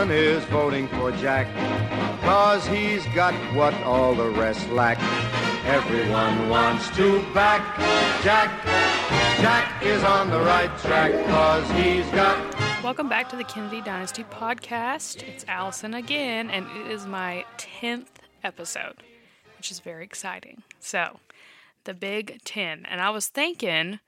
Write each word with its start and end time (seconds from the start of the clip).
Everyone 0.00 0.18
is 0.18 0.44
voting 0.44 0.88
for 0.88 1.12
Jack, 1.12 1.46
cause 2.22 2.66
he's 2.66 3.04
got 3.08 3.34
what 3.54 3.74
all 3.82 4.14
the 4.14 4.30
rest 4.30 4.66
lack. 4.70 4.98
Everyone 5.66 6.48
wants 6.48 6.88
to 6.96 7.22
back 7.34 7.60
Jack. 8.24 8.48
Jack 9.42 9.82
is 9.82 10.02
on 10.02 10.30
the 10.30 10.40
right 10.40 10.74
track, 10.78 11.12
cause 11.26 11.70
he's 11.72 12.06
got. 12.12 12.82
Welcome 12.82 13.10
back 13.10 13.28
to 13.28 13.36
the 13.36 13.44
Kennedy 13.44 13.82
Dynasty 13.82 14.24
podcast. 14.24 15.22
It's 15.22 15.44
Allison 15.46 15.92
again, 15.92 16.48
and 16.48 16.66
it 16.78 16.90
is 16.90 17.04
my 17.04 17.44
10th 17.58 18.22
episode, 18.42 19.02
which 19.58 19.70
is 19.70 19.80
very 19.80 20.04
exciting. 20.04 20.62
So, 20.78 21.20
the 21.84 21.92
Big 21.92 22.40
10. 22.44 22.86
And 22.88 23.02
I 23.02 23.10
was 23.10 23.26
thinking, 23.28 24.00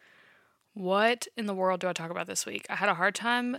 what 0.73 1.27
in 1.37 1.45
the 1.45 1.55
world 1.55 1.81
do 1.81 1.89
I 1.89 1.93
talk 1.93 2.11
about 2.11 2.29
this 2.29 2.47
week? 2.47 2.65
I 2.71 2.77
had 2.77 2.89
a 2.89 2.95
hard 2.95 3.15
time 3.15 3.59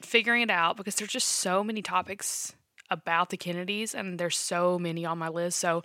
figuring 0.00 0.42
it 0.42 0.50
out 0.50 0.76
because 0.76 0.94
there's 0.96 1.10
just 1.10 1.28
so 1.28 1.64
many 1.64 1.82
topics 1.82 2.54
about 2.90 3.30
the 3.30 3.36
Kennedys 3.36 3.94
and 3.94 4.18
there's 4.18 4.36
so 4.36 4.78
many 4.78 5.04
on 5.04 5.18
my 5.18 5.28
list. 5.28 5.58
So 5.58 5.82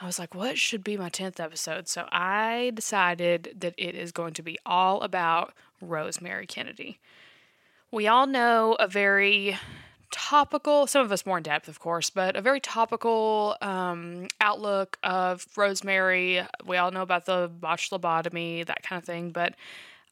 I 0.00 0.06
was 0.06 0.18
like, 0.18 0.34
what 0.34 0.58
should 0.58 0.82
be 0.82 0.96
my 0.96 1.10
10th 1.10 1.40
episode? 1.40 1.88
So 1.88 2.06
I 2.10 2.72
decided 2.74 3.54
that 3.58 3.74
it 3.76 3.94
is 3.94 4.12
going 4.12 4.34
to 4.34 4.42
be 4.42 4.58
all 4.64 5.02
about 5.02 5.52
Rosemary 5.80 6.46
Kennedy. 6.46 6.98
We 7.90 8.06
all 8.06 8.26
know 8.26 8.76
a 8.78 8.86
very 8.86 9.56
topical, 10.10 10.86
some 10.86 11.04
of 11.04 11.12
us 11.12 11.26
more 11.26 11.38
in 11.38 11.42
depth, 11.42 11.68
of 11.68 11.80
course, 11.80 12.10
but 12.10 12.36
a 12.36 12.40
very 12.40 12.60
topical 12.60 13.56
um, 13.60 14.28
outlook 14.40 14.98
of 15.02 15.46
Rosemary. 15.56 16.42
We 16.64 16.76
all 16.76 16.90
know 16.90 17.02
about 17.02 17.26
the 17.26 17.50
botched 17.52 17.92
lobotomy, 17.92 18.66
that 18.66 18.82
kind 18.82 19.00
of 19.00 19.04
thing, 19.06 19.30
but 19.30 19.54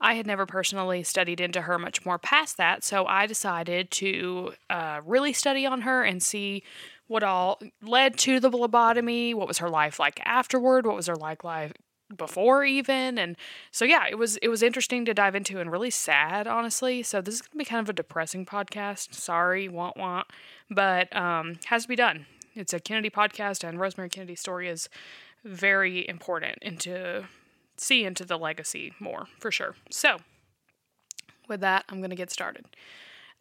I 0.01 0.15
had 0.15 0.27
never 0.27 0.47
personally 0.47 1.03
studied 1.03 1.41
into 1.41 1.63
her 1.63 1.79
much 1.79 2.05
more 2.05 2.19
past 2.19 2.57
that, 2.57 2.85
so 2.85 3.07
I 3.07 3.27
decided 3.27 3.91
to 3.93 4.53
uh, 4.69 5.01
really 5.05 5.33
study 5.33 5.67
on 5.67 5.83
her 5.83 6.03
and 6.03 6.23
see 6.23 6.63
what 7.07 7.23
all 7.23 7.61
led 7.83 8.19
to 8.19 8.41
the 8.41 8.51
lobotomy, 8.51 9.35
what 9.35 9.49
was 9.49 9.59
her 9.59 9.71
life 9.71 9.99
like 9.99 10.21
afterward, 10.25 10.87
what 10.87 10.97
was 10.97 11.07
her 11.07 11.17
like 11.17 11.45
life 11.45 11.73
before 12.17 12.65
even 12.65 13.19
and 13.19 13.37
so 13.73 13.85
yeah 13.85 14.05
it 14.09 14.15
was 14.17 14.37
it 14.37 14.47
was 14.47 14.63
interesting 14.63 15.05
to 15.05 15.13
dive 15.13 15.35
into 15.35 15.59
and 15.59 15.73
really 15.73 15.91
sad 15.91 16.47
honestly. 16.47 17.03
So 17.03 17.21
this 17.21 17.37
is 17.37 17.43
gonna 17.43 17.59
be 17.59 17.65
kind 17.65 17.81
of 17.81 17.89
a 17.89 17.93
depressing 17.93 18.47
podcast. 18.47 19.15
Sorry 19.15 19.69
want 19.69 19.97
want 19.97 20.29
but 20.71 21.15
um 21.17 21.59
has 21.67 21.83
to 21.83 21.89
be 21.89 21.97
done. 21.97 22.27
It's 22.55 22.73
a 22.73 22.81
kennedy 22.81 23.11
podcast 23.11 23.69
and 23.69 23.81
rosemary 23.81 24.09
kennedy's 24.09 24.41
story 24.41 24.69
is 24.69 24.89
very 25.45 26.09
important 26.09 26.59
into 26.63 27.25
see 27.79 28.05
into 28.05 28.25
the 28.25 28.39
legacy 28.39 28.93
more 28.99 29.27
for 29.39 29.51
sure. 29.51 29.75
So, 29.91 30.19
with 31.49 31.61
that, 31.61 31.85
I'm 31.89 31.99
going 31.99 32.11
to 32.11 32.17
get 32.17 32.31
started. 32.31 32.67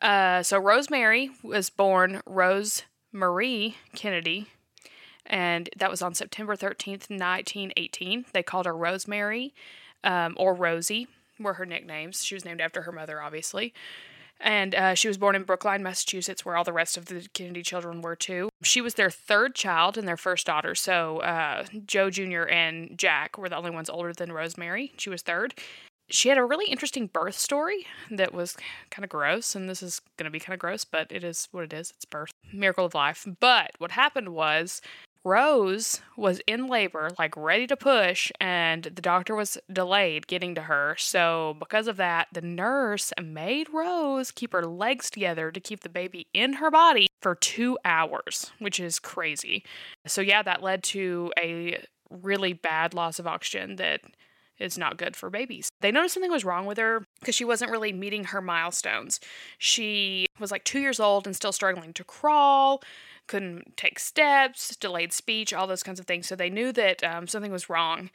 Uh, 0.01 0.43
so, 0.43 0.59
Rosemary 0.59 1.31
was 1.43 1.69
born 1.69 2.21
Rose 2.25 2.83
Marie 3.11 3.77
Kennedy, 3.95 4.47
and 5.25 5.69
that 5.77 5.89
was 5.89 6.01
on 6.01 6.13
September 6.13 6.55
13th, 6.55 7.09
1918. 7.09 8.25
They 8.33 8.43
called 8.43 8.65
her 8.65 8.75
Rosemary 8.75 9.53
um, 10.03 10.35
or 10.37 10.53
Rosie, 10.53 11.07
were 11.39 11.53
her 11.53 11.65
nicknames. 11.65 12.23
She 12.23 12.35
was 12.35 12.45
named 12.45 12.61
after 12.61 12.83
her 12.83 12.91
mother, 12.91 13.21
obviously. 13.21 13.73
And 14.39 14.75
uh, 14.75 14.93
she 14.95 15.07
was 15.07 15.17
born 15.17 15.35
in 15.35 15.43
Brookline, 15.43 15.81
Massachusetts, 15.81 16.45
where 16.45 16.55
all 16.55 16.63
the 16.63 16.73
rest 16.73 16.97
of 16.97 17.05
the 17.05 17.27
Kennedy 17.33 17.63
children 17.63 18.01
were 18.01 18.15
too. 18.15 18.49
She 18.63 18.81
was 18.81 18.95
their 18.95 19.09
third 19.09 19.55
child 19.55 19.97
and 19.97 20.07
their 20.07 20.17
first 20.17 20.45
daughter. 20.45 20.75
So 20.75 21.19
uh, 21.19 21.65
Joe 21.85 22.09
Jr. 22.09 22.43
and 22.43 22.97
Jack 22.97 23.37
were 23.37 23.49
the 23.49 23.55
only 23.55 23.71
ones 23.71 23.89
older 23.89 24.13
than 24.13 24.31
Rosemary. 24.31 24.91
She 24.97 25.09
was 25.09 25.21
third. 25.21 25.53
She 26.07 26.29
had 26.29 26.37
a 26.37 26.45
really 26.45 26.67
interesting 26.67 27.07
birth 27.07 27.35
story 27.35 27.87
that 28.11 28.31
was 28.31 28.55
kind 28.91 29.03
of 29.03 29.09
gross, 29.09 29.55
and 29.55 29.67
this 29.67 29.81
is 29.81 30.01
going 30.17 30.25
to 30.25 30.31
be 30.31 30.39
kind 30.39 30.53
of 30.53 30.59
gross, 30.59 30.85
but 30.85 31.11
it 31.11 31.23
is 31.23 31.47
what 31.51 31.63
it 31.63 31.73
is. 31.73 31.91
It's 31.95 32.05
birth, 32.05 32.31
miracle 32.53 32.85
of 32.85 32.93
life. 32.93 33.25
But 33.39 33.71
what 33.79 33.91
happened 33.91 34.29
was 34.29 34.81
Rose 35.25 36.01
was 36.15 36.39
in 36.45 36.67
labor, 36.67 37.09
like 37.17 37.35
ready 37.35 37.65
to 37.65 37.75
push, 37.75 38.31
and 38.39 38.83
the 38.83 39.01
doctor 39.01 39.35
was 39.35 39.57
delayed 39.73 40.27
getting 40.27 40.53
to 40.53 40.61
her. 40.61 40.95
So, 40.99 41.55
because 41.59 41.87
of 41.87 41.97
that, 41.97 42.27
the 42.31 42.43
nurse 42.43 43.11
made 43.21 43.73
Rose 43.73 44.29
keep 44.29 44.53
her 44.53 44.65
legs 44.65 45.09
together 45.09 45.51
to 45.51 45.59
keep 45.59 45.79
the 45.81 45.89
baby 45.89 46.27
in 46.35 46.53
her 46.53 46.69
body 46.69 47.07
for 47.21 47.33
two 47.33 47.79
hours, 47.83 48.51
which 48.59 48.79
is 48.79 48.99
crazy. 48.99 49.65
So, 50.05 50.21
yeah, 50.21 50.43
that 50.43 50.61
led 50.61 50.83
to 50.83 51.33
a 51.39 51.83
really 52.11 52.53
bad 52.53 52.93
loss 52.93 53.17
of 53.17 53.25
oxygen 53.25 53.77
that 53.77 54.01
is 54.59 54.77
not 54.77 54.97
good 54.97 55.15
for 55.15 55.29
babies. 55.29 55.69
They 55.81 55.91
noticed 55.91 56.13
something 56.13 56.31
was 56.31 56.45
wrong 56.45 56.65
with 56.65 56.77
her 56.77 57.03
because 57.19 57.35
she 57.35 57.45
wasn't 57.45 57.71
really 57.71 57.91
meeting 57.91 58.25
her 58.25 58.41
milestones. 58.41 59.19
She 59.57 60.27
was 60.39 60.51
like 60.51 60.63
two 60.63 60.79
years 60.79 60.99
old 60.99 61.25
and 61.25 61.35
still 61.35 61.51
struggling 61.51 61.93
to 61.93 62.03
crawl 62.03 62.81
couldn't 63.27 63.77
take 63.77 63.99
steps, 63.99 64.75
delayed 64.75 65.13
speech, 65.13 65.53
all 65.53 65.67
those 65.67 65.83
kinds 65.83 65.99
of 65.99 66.05
things. 66.05 66.27
So 66.27 66.35
they 66.35 66.49
knew 66.49 66.71
that 66.73 67.03
um, 67.03 67.27
something 67.27 67.51
was 67.51 67.69
wrong. 67.69 68.09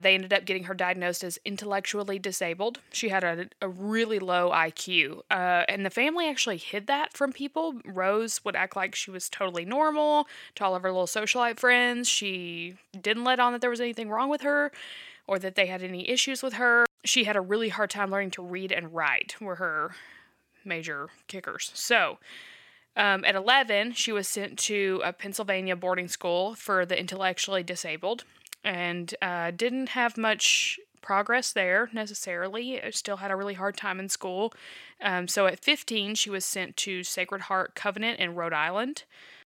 They 0.00 0.14
ended 0.14 0.32
up 0.32 0.44
getting 0.44 0.64
her 0.64 0.74
diagnosed 0.74 1.22
as 1.22 1.38
intellectually 1.44 2.18
disabled. 2.18 2.80
She 2.92 3.08
had 3.08 3.24
a, 3.24 3.46
a 3.62 3.68
really 3.68 4.18
low 4.18 4.50
IQ. 4.50 5.20
Uh, 5.30 5.64
and 5.68 5.86
the 5.86 5.90
family 5.90 6.28
actually 6.28 6.56
hid 6.56 6.86
that 6.88 7.16
from 7.16 7.32
people. 7.32 7.80
Rose 7.84 8.44
would 8.44 8.56
act 8.56 8.76
like 8.76 8.94
she 8.94 9.10
was 9.10 9.28
totally 9.28 9.64
normal 9.64 10.26
to 10.56 10.64
all 10.64 10.74
of 10.74 10.82
her 10.82 10.90
little 10.90 11.06
socialite 11.06 11.58
friends. 11.58 12.08
She 12.08 12.74
didn't 13.00 13.24
let 13.24 13.40
on 13.40 13.52
that 13.52 13.60
there 13.60 13.70
was 13.70 13.80
anything 13.80 14.10
wrong 14.10 14.28
with 14.28 14.42
her 14.42 14.72
or 15.26 15.38
that 15.38 15.54
they 15.54 15.66
had 15.66 15.82
any 15.82 16.08
issues 16.08 16.42
with 16.42 16.54
her. 16.54 16.86
She 17.04 17.24
had 17.24 17.36
a 17.36 17.40
really 17.40 17.68
hard 17.68 17.90
time 17.90 18.10
learning 18.10 18.32
to 18.32 18.42
read 18.42 18.72
and 18.72 18.94
write, 18.94 19.36
were 19.40 19.56
her 19.56 19.94
major 20.64 21.08
kickers. 21.28 21.70
So, 21.74 22.18
um, 22.96 23.24
at 23.24 23.34
11, 23.34 23.92
she 23.92 24.12
was 24.12 24.28
sent 24.28 24.58
to 24.60 25.00
a 25.04 25.12
Pennsylvania 25.12 25.76
boarding 25.76 26.08
school 26.08 26.54
for 26.54 26.86
the 26.86 26.98
intellectually 26.98 27.62
disabled 27.62 28.24
and 28.62 29.14
uh, 29.20 29.50
didn't 29.50 29.90
have 29.90 30.16
much 30.16 30.78
progress 31.02 31.52
there 31.52 31.90
necessarily. 31.92 32.80
Still 32.90 33.18
had 33.18 33.30
a 33.30 33.36
really 33.36 33.54
hard 33.54 33.76
time 33.76 34.00
in 34.00 34.08
school. 34.08 34.54
Um, 35.02 35.28
so 35.28 35.46
at 35.46 35.60
15, 35.60 36.14
she 36.14 36.30
was 36.30 36.44
sent 36.44 36.76
to 36.78 37.02
Sacred 37.02 37.42
Heart 37.42 37.74
Convent 37.74 38.20
in 38.20 38.34
Rhode 38.34 38.54
Island, 38.54 39.04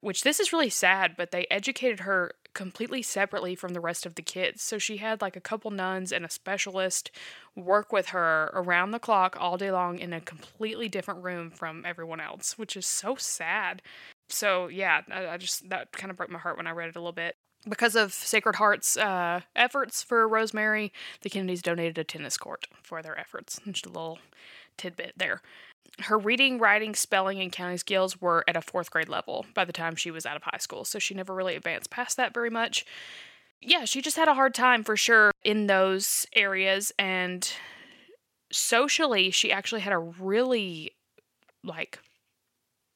which 0.00 0.22
this 0.22 0.38
is 0.38 0.52
really 0.52 0.70
sad, 0.70 1.14
but 1.16 1.32
they 1.32 1.46
educated 1.50 2.00
her 2.00 2.32
completely 2.54 3.02
separately 3.02 3.54
from 3.54 3.74
the 3.74 3.80
rest 3.80 4.06
of 4.06 4.14
the 4.14 4.22
kids. 4.22 4.62
So 4.62 4.78
she 4.78 4.98
had 4.98 5.20
like 5.20 5.36
a 5.36 5.40
couple 5.40 5.70
nuns 5.70 6.12
and 6.12 6.24
a 6.24 6.30
specialist 6.30 7.10
work 7.56 7.92
with 7.92 8.08
her 8.08 8.50
around 8.52 8.90
the 8.90 8.98
clock 8.98 9.36
all 9.38 9.56
day 9.56 9.70
long 9.70 9.98
in 9.98 10.12
a 10.12 10.20
completely 10.20 10.88
different 10.88 11.22
room 11.22 11.50
from 11.50 11.84
everyone 11.86 12.20
else, 12.20 12.58
which 12.58 12.76
is 12.76 12.86
so 12.86 13.16
sad. 13.16 13.82
So 14.28 14.68
yeah, 14.68 15.02
I, 15.10 15.28
I 15.28 15.36
just 15.36 15.68
that 15.70 15.92
kind 15.92 16.10
of 16.10 16.16
broke 16.16 16.30
my 16.30 16.38
heart 16.38 16.56
when 16.56 16.66
I 16.66 16.72
read 16.72 16.88
it 16.88 16.96
a 16.96 17.00
little 17.00 17.12
bit. 17.12 17.36
Because 17.68 17.94
of 17.94 18.14
Sacred 18.14 18.56
Heart's 18.56 18.96
uh, 18.96 19.40
efforts 19.54 20.02
for 20.02 20.26
Rosemary, 20.26 20.94
the 21.20 21.28
Kennedys 21.28 21.60
donated 21.60 21.98
a 21.98 22.04
tennis 22.04 22.38
court 22.38 22.66
for 22.82 23.02
their 23.02 23.18
efforts. 23.18 23.60
Just 23.70 23.84
a 23.84 23.90
little 23.90 24.18
tidbit 24.78 25.12
there 25.16 25.42
her 26.00 26.18
reading, 26.18 26.58
writing, 26.58 26.94
spelling, 26.94 27.40
and 27.40 27.52
counting 27.52 27.78
skills 27.78 28.20
were 28.20 28.44
at 28.48 28.56
a 28.56 28.62
fourth 28.62 28.90
grade 28.90 29.08
level 29.08 29.44
by 29.54 29.64
the 29.64 29.72
time 29.72 29.96
she 29.96 30.10
was 30.10 30.24
out 30.24 30.36
of 30.36 30.42
high 30.42 30.58
school. 30.58 30.84
So 30.84 30.98
she 30.98 31.14
never 31.14 31.34
really 31.34 31.56
advanced 31.56 31.90
past 31.90 32.16
that 32.16 32.32
very 32.32 32.50
much. 32.50 32.86
Yeah, 33.60 33.84
she 33.84 34.00
just 34.00 34.16
had 34.16 34.28
a 34.28 34.34
hard 34.34 34.54
time 34.54 34.82
for 34.84 34.96
sure 34.96 35.32
in 35.44 35.66
those 35.66 36.26
areas. 36.34 36.92
And 36.98 37.50
socially, 38.50 39.30
she 39.30 39.52
actually 39.52 39.82
had 39.82 39.92
a 39.92 39.98
really 39.98 40.92
like 41.62 41.98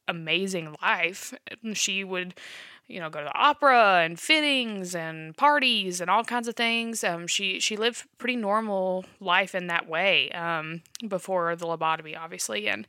amazing 0.08 0.74
life. 0.80 1.34
She 1.74 2.04
would 2.04 2.34
you 2.86 3.00
know, 3.00 3.08
go 3.08 3.20
to 3.20 3.24
the 3.24 3.38
opera 3.38 4.02
and 4.04 4.18
fittings 4.18 4.94
and 4.94 5.36
parties 5.36 6.00
and 6.00 6.10
all 6.10 6.24
kinds 6.24 6.48
of 6.48 6.56
things. 6.56 7.02
Um, 7.02 7.26
she 7.26 7.60
she 7.60 7.76
lived 7.76 8.04
pretty 8.18 8.36
normal 8.36 9.04
life 9.20 9.54
in 9.54 9.68
that 9.68 9.88
way 9.88 10.30
um, 10.32 10.82
before 11.06 11.56
the 11.56 11.66
lobotomy, 11.66 12.16
obviously. 12.18 12.68
And 12.68 12.86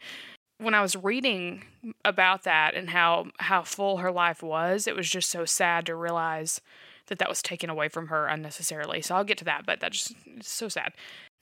when 0.57 0.74
I 0.74 0.81
was 0.81 0.95
reading 0.95 1.63
about 2.03 2.44
that 2.44 2.75
and 2.75 2.89
how 2.89 3.27
how 3.39 3.63
full 3.63 3.97
her 3.97 4.12
life 4.12 4.44
was, 4.44 4.88
it 4.88 4.95
was 4.95 5.09
just 5.09 5.30
so 5.30 5.45
sad 5.45 5.86
to 5.86 5.95
realize 5.95 6.62
that 7.07 7.19
that 7.19 7.30
was 7.30 7.41
taken 7.41 7.69
away 7.69 7.88
from 7.88 8.07
her 8.07 8.27
unnecessarily. 8.27 9.01
So 9.01 9.15
I'll 9.15 9.24
get 9.24 9.38
to 9.39 9.45
that, 9.45 9.65
but 9.65 9.80
that 9.80 9.91
just 9.91 10.13
so 10.41 10.68
sad. 10.68 10.94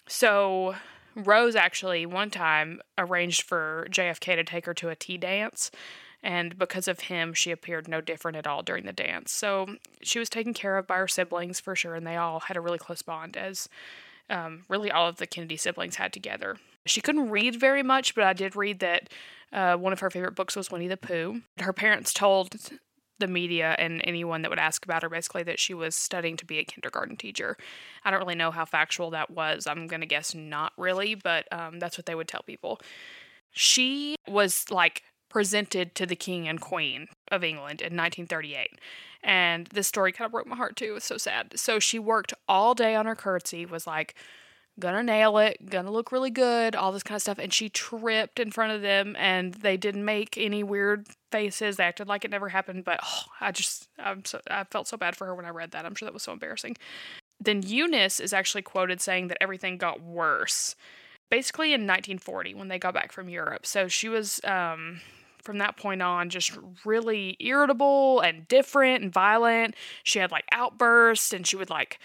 So 0.07 0.75
Rose 1.15 1.55
actually 1.55 2.05
one 2.05 2.29
time 2.29 2.81
arranged 2.97 3.43
for 3.43 3.87
JFK 3.89 4.35
to 4.35 4.43
take 4.43 4.65
her 4.65 4.73
to 4.75 4.89
a 4.89 4.95
tea 4.95 5.17
dance, 5.17 5.71
and 6.23 6.57
because 6.57 6.87
of 6.87 7.01
him, 7.01 7.33
she 7.33 7.51
appeared 7.51 7.87
no 7.87 7.99
different 7.99 8.37
at 8.37 8.47
all 8.47 8.63
during 8.63 8.85
the 8.85 8.93
dance. 8.93 9.31
So 9.31 9.75
she 10.01 10.19
was 10.19 10.29
taken 10.29 10.53
care 10.53 10.77
of 10.77 10.87
by 10.87 10.97
her 10.97 11.07
siblings 11.07 11.59
for 11.59 11.75
sure, 11.75 11.95
and 11.95 12.07
they 12.07 12.15
all 12.15 12.39
had 12.41 12.55
a 12.55 12.61
really 12.61 12.77
close 12.77 13.01
bond, 13.01 13.35
as 13.35 13.67
um, 14.29 14.63
really 14.69 14.89
all 14.89 15.07
of 15.07 15.17
the 15.17 15.27
Kennedy 15.27 15.57
siblings 15.57 15.97
had 15.97 16.13
together. 16.13 16.57
She 16.85 17.01
couldn't 17.01 17.29
read 17.29 17.59
very 17.59 17.83
much, 17.83 18.15
but 18.15 18.23
I 18.23 18.33
did 18.33 18.55
read 18.55 18.79
that 18.79 19.09
uh, 19.51 19.75
one 19.75 19.93
of 19.93 19.99
her 19.99 20.09
favorite 20.09 20.35
books 20.35 20.55
was 20.55 20.71
Winnie 20.71 20.87
the 20.87 20.97
Pooh. 20.97 21.41
Her 21.59 21.73
parents 21.73 22.13
told 22.13 22.55
the 23.19 23.27
media 23.27 23.75
and 23.77 24.01
anyone 24.03 24.41
that 24.41 24.49
would 24.49 24.59
ask 24.59 24.83
about 24.83 25.03
her 25.03 25.09
basically 25.09 25.43
that 25.43 25.59
she 25.59 25.73
was 25.73 25.95
studying 25.95 26.35
to 26.37 26.45
be 26.45 26.57
a 26.57 26.63
kindergarten 26.63 27.15
teacher. 27.15 27.55
I 28.03 28.11
don't 28.11 28.19
really 28.19 28.35
know 28.35 28.51
how 28.51 28.65
factual 28.65 29.11
that 29.11 29.29
was. 29.29 29.67
I'm 29.67 29.87
going 29.87 30.01
to 30.01 30.07
guess 30.07 30.33
not 30.33 30.73
really, 30.77 31.15
but 31.15 31.51
um, 31.51 31.79
that's 31.79 31.97
what 31.97 32.05
they 32.05 32.15
would 32.15 32.27
tell 32.27 32.43
people. 32.43 32.79
She 33.51 34.15
was 34.27 34.65
like 34.71 35.03
presented 35.33 35.95
to 35.95 36.05
the 36.05 36.15
king 36.15 36.47
and 36.47 36.61
queen 36.61 37.07
of 37.31 37.43
England 37.43 37.81
in 37.81 37.97
1938. 37.97 38.79
And 39.23 39.65
this 39.67 39.87
story 39.87 40.11
kind 40.11 40.27
of 40.27 40.31
broke 40.31 40.45
my 40.45 40.55
heart 40.55 40.75
too. 40.75 40.85
It 40.85 40.91
was 40.91 41.03
so 41.03 41.17
sad. 41.17 41.53
So 41.55 41.79
she 41.79 41.97
worked 41.97 42.35
all 42.47 42.75
day 42.75 42.93
on 42.93 43.07
her 43.07 43.15
curtsy, 43.15 43.65
was 43.65 43.87
like, 43.87 44.13
gonna 44.79 45.01
nail 45.01 45.39
it, 45.39 45.71
gonna 45.71 45.89
look 45.89 46.11
really 46.11 46.29
good, 46.29 46.75
all 46.75 46.91
this 46.91 47.01
kind 47.01 47.15
of 47.15 47.23
stuff. 47.23 47.39
And 47.39 47.51
she 47.51 47.67
tripped 47.67 48.39
in 48.39 48.51
front 48.51 48.73
of 48.73 48.83
them 48.83 49.15
and 49.17 49.55
they 49.55 49.75
didn't 49.75 50.05
make 50.05 50.37
any 50.37 50.61
weird 50.61 51.07
faces. 51.31 51.77
They 51.77 51.83
acted 51.83 52.07
like 52.07 52.23
it 52.23 52.31
never 52.31 52.49
happened. 52.49 52.83
But 52.83 52.99
oh, 53.03 53.23
I 53.41 53.51
just, 53.51 53.89
I'm 53.97 54.23
so, 54.25 54.39
I 54.51 54.65
felt 54.65 54.87
so 54.87 54.97
bad 54.97 55.15
for 55.15 55.25
her 55.25 55.33
when 55.33 55.45
I 55.45 55.49
read 55.49 55.71
that. 55.71 55.83
I'm 55.83 55.95
sure 55.95 56.05
that 56.05 56.13
was 56.13 56.23
so 56.23 56.31
embarrassing. 56.31 56.77
Then 57.39 57.63
Eunice 57.63 58.19
is 58.19 58.33
actually 58.33 58.61
quoted 58.61 59.01
saying 59.01 59.29
that 59.29 59.41
everything 59.41 59.79
got 59.79 59.99
worse. 59.99 60.75
Basically 61.31 61.69
in 61.69 61.87
1940 61.87 62.53
when 62.53 62.67
they 62.67 62.77
got 62.77 62.93
back 62.93 63.11
from 63.11 63.29
Europe. 63.29 63.65
So 63.65 63.87
she 63.87 64.09
was, 64.09 64.39
um, 64.43 65.01
from 65.43 65.59
that 65.59 65.77
point 65.77 66.01
on 66.01 66.29
just 66.29 66.57
really 66.85 67.37
irritable 67.39 68.21
and 68.21 68.47
different 68.47 69.03
and 69.03 69.13
violent. 69.13 69.75
She 70.03 70.19
had 70.19 70.31
like 70.31 70.45
outbursts 70.51 71.33
and 71.33 71.45
she 71.45 71.55
would 71.55 71.69
like 71.69 71.99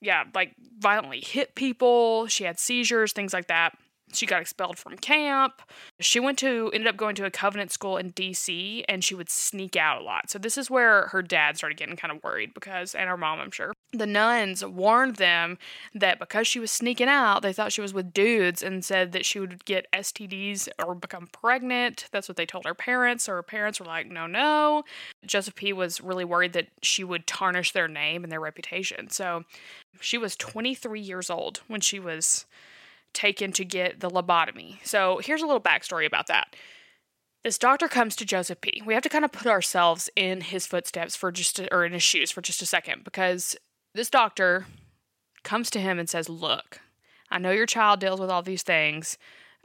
yeah, 0.00 0.24
like 0.34 0.54
violently 0.78 1.20
hit 1.20 1.54
people. 1.54 2.26
She 2.26 2.44
had 2.44 2.58
seizures, 2.58 3.12
things 3.12 3.32
like 3.32 3.48
that. 3.48 3.76
She 4.14 4.26
got 4.26 4.40
expelled 4.40 4.78
from 4.78 4.96
camp. 4.96 5.62
She 6.00 6.20
went 6.20 6.38
to 6.38 6.70
ended 6.72 6.88
up 6.88 6.96
going 6.96 7.14
to 7.16 7.24
a 7.24 7.30
Covenant 7.30 7.72
school 7.72 7.96
in 7.96 8.12
DC 8.12 8.84
and 8.88 9.02
she 9.02 9.14
would 9.14 9.30
sneak 9.30 9.76
out 9.76 10.00
a 10.00 10.04
lot. 10.04 10.30
So 10.30 10.38
this 10.38 10.56
is 10.56 10.70
where 10.70 11.08
her 11.08 11.22
dad 11.22 11.56
started 11.56 11.76
getting 11.76 11.96
kind 11.96 12.14
of 12.14 12.22
worried 12.22 12.54
because 12.54 12.94
and 12.94 13.08
her 13.08 13.16
mom, 13.16 13.40
I'm 13.40 13.50
sure. 13.50 13.72
The 13.92 14.06
nuns 14.06 14.64
warned 14.64 15.16
them 15.16 15.58
that 15.94 16.18
because 16.18 16.46
she 16.46 16.58
was 16.58 16.70
sneaking 16.70 17.08
out, 17.08 17.42
they 17.42 17.52
thought 17.52 17.72
she 17.72 17.80
was 17.80 17.94
with 17.94 18.12
dudes 18.12 18.62
and 18.62 18.84
said 18.84 19.12
that 19.12 19.24
she 19.24 19.38
would 19.38 19.64
get 19.64 19.86
STDs 19.92 20.68
or 20.84 20.94
become 20.94 21.28
pregnant. 21.28 22.06
That's 22.10 22.28
what 22.28 22.36
they 22.36 22.46
told 22.46 22.64
her 22.64 22.74
parents. 22.74 23.24
So 23.24 23.32
her 23.32 23.42
parents 23.42 23.78
were 23.78 23.86
like, 23.86 24.08
"No, 24.08 24.26
no." 24.26 24.84
Joseph 25.24 25.54
P 25.54 25.72
was 25.72 26.00
really 26.00 26.24
worried 26.24 26.52
that 26.54 26.68
she 26.82 27.04
would 27.04 27.26
tarnish 27.26 27.72
their 27.72 27.88
name 27.88 28.24
and 28.24 28.32
their 28.32 28.40
reputation. 28.40 29.10
So 29.10 29.44
she 30.00 30.18
was 30.18 30.36
23 30.36 31.00
years 31.00 31.30
old 31.30 31.60
when 31.68 31.80
she 31.80 32.00
was 32.00 32.46
taken 33.14 33.52
to 33.52 33.64
get 33.64 34.00
the 34.00 34.10
lobotomy. 34.10 34.84
So 34.84 35.18
here's 35.22 35.42
a 35.42 35.46
little 35.46 35.60
backstory 35.60 36.06
about 36.06 36.26
that. 36.26 36.54
This 37.42 37.58
doctor 37.58 37.88
comes 37.88 38.16
to 38.16 38.24
Joseph 38.24 38.60
P. 38.60 38.82
We 38.84 38.94
have 38.94 39.02
to 39.02 39.08
kind 39.08 39.24
of 39.24 39.32
put 39.32 39.46
ourselves 39.46 40.08
in 40.16 40.40
his 40.40 40.66
footsteps 40.66 41.14
for 41.14 41.30
just, 41.30 41.58
a, 41.58 41.72
or 41.72 41.84
in 41.84 41.92
his 41.92 42.02
shoes 42.02 42.30
for 42.30 42.40
just 42.40 42.62
a 42.62 42.66
second, 42.66 43.04
because 43.04 43.54
this 43.94 44.08
doctor 44.08 44.66
comes 45.42 45.68
to 45.70 45.80
him 45.80 45.98
and 45.98 46.08
says, 46.08 46.28
Look, 46.30 46.80
I 47.30 47.38
know 47.38 47.50
your 47.50 47.66
child 47.66 48.00
deals 48.00 48.18
with 48.18 48.30
all 48.30 48.42
these 48.42 48.62
things, 48.62 49.18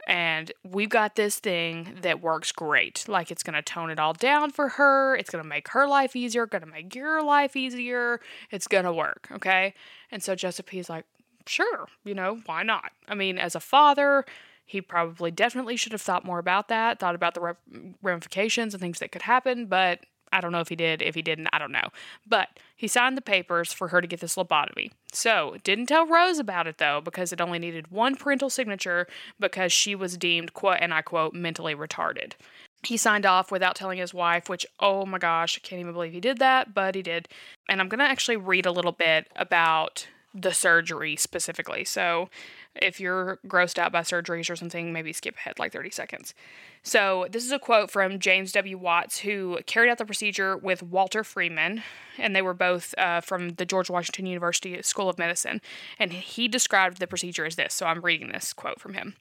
and 0.06 0.52
we've 0.62 0.88
got 0.90 1.16
this 1.16 1.38
thing 1.38 1.96
that 2.02 2.20
works 2.20 2.52
great. 2.52 3.04
Like 3.08 3.30
it's 3.30 3.42
going 3.42 3.54
to 3.54 3.62
tone 3.62 3.90
it 3.90 3.98
all 3.98 4.12
down 4.12 4.50
for 4.50 4.68
her. 4.70 5.16
It's 5.16 5.30
going 5.30 5.42
to 5.42 5.48
make 5.48 5.68
her 5.68 5.86
life 5.86 6.16
easier, 6.16 6.46
going 6.46 6.62
to 6.62 6.70
make 6.70 6.94
your 6.94 7.22
life 7.22 7.56
easier. 7.56 8.20
It's 8.50 8.66
going 8.66 8.84
to 8.84 8.92
work, 8.92 9.28
okay? 9.32 9.74
And 10.10 10.22
so 10.22 10.34
Joseph 10.34 10.66
P 10.66 10.78
is 10.78 10.90
like, 10.90 11.04
sure, 11.50 11.86
you 12.04 12.14
know, 12.14 12.40
why 12.46 12.62
not? 12.62 12.92
I 13.08 13.14
mean, 13.14 13.38
as 13.38 13.54
a 13.54 13.60
father, 13.60 14.24
he 14.64 14.80
probably 14.80 15.30
definitely 15.30 15.76
should 15.76 15.92
have 15.92 16.00
thought 16.00 16.24
more 16.24 16.38
about 16.38 16.68
that, 16.68 17.00
thought 17.00 17.14
about 17.14 17.34
the 17.34 17.56
ramifications 18.02 18.72
and 18.72 18.80
things 18.80 19.00
that 19.00 19.12
could 19.12 19.22
happen, 19.22 19.66
but 19.66 20.00
I 20.32 20.40
don't 20.40 20.52
know 20.52 20.60
if 20.60 20.68
he 20.68 20.76
did. 20.76 21.02
If 21.02 21.14
he 21.14 21.22
didn't, 21.22 21.48
I 21.52 21.58
don't 21.58 21.72
know. 21.72 21.88
But 22.26 22.48
he 22.76 22.86
signed 22.86 23.16
the 23.16 23.22
papers 23.22 23.72
for 23.72 23.88
her 23.88 24.00
to 24.00 24.06
get 24.06 24.20
this 24.20 24.36
lobotomy. 24.36 24.92
So, 25.12 25.56
didn't 25.64 25.86
tell 25.86 26.06
Rose 26.06 26.38
about 26.38 26.66
it 26.66 26.78
though, 26.78 27.00
because 27.00 27.32
it 27.32 27.40
only 27.40 27.58
needed 27.58 27.90
one 27.90 28.14
parental 28.16 28.48
signature 28.48 29.06
because 29.38 29.72
she 29.72 29.94
was 29.94 30.16
deemed, 30.16 30.52
quote, 30.52 30.78
and 30.80 30.94
I 30.94 31.02
quote, 31.02 31.34
mentally 31.34 31.74
retarded. 31.74 32.34
He 32.82 32.96
signed 32.96 33.26
off 33.26 33.50
without 33.50 33.74
telling 33.74 33.98
his 33.98 34.14
wife, 34.14 34.48
which, 34.48 34.64
oh 34.78 35.04
my 35.04 35.18
gosh, 35.18 35.58
I 35.58 35.66
can't 35.66 35.80
even 35.80 35.92
believe 35.92 36.12
he 36.12 36.20
did 36.20 36.38
that, 36.38 36.72
but 36.72 36.94
he 36.94 37.02
did. 37.02 37.28
And 37.68 37.80
I'm 37.80 37.88
going 37.88 37.98
to 37.98 38.04
actually 38.04 38.36
read 38.36 38.66
a 38.66 38.72
little 38.72 38.92
bit 38.92 39.26
about 39.36 40.06
the 40.34 40.52
surgery 40.52 41.16
specifically. 41.16 41.84
So 41.84 42.28
if 42.74 43.00
you're 43.00 43.38
grossed 43.46 43.78
out 43.78 43.90
by 43.90 44.02
surgeries 44.02 44.48
or 44.48 44.56
something, 44.56 44.92
maybe 44.92 45.12
skip 45.12 45.36
ahead 45.36 45.58
like 45.58 45.72
30 45.72 45.90
seconds. 45.90 46.34
So 46.82 47.26
this 47.30 47.44
is 47.44 47.52
a 47.52 47.58
quote 47.58 47.90
from 47.90 48.18
James 48.18 48.52
W. 48.52 48.78
Watts, 48.78 49.18
who 49.18 49.58
carried 49.66 49.90
out 49.90 49.98
the 49.98 50.04
procedure 50.04 50.56
with 50.56 50.82
Walter 50.82 51.24
Freeman, 51.24 51.82
and 52.16 52.34
they 52.34 52.42
were 52.42 52.54
both 52.54 52.94
uh, 52.96 53.20
from 53.20 53.50
the 53.50 53.66
George 53.66 53.90
Washington 53.90 54.26
University 54.26 54.80
School 54.82 55.08
of 55.08 55.18
Medicine. 55.18 55.60
And 55.98 56.12
he 56.12 56.48
described 56.48 56.98
the 56.98 57.06
procedure 57.06 57.44
as 57.44 57.56
this. 57.56 57.74
So 57.74 57.86
I'm 57.86 58.00
reading 58.00 58.28
this 58.28 58.52
quote 58.52 58.80
from 58.80 58.94
him. 58.94 59.16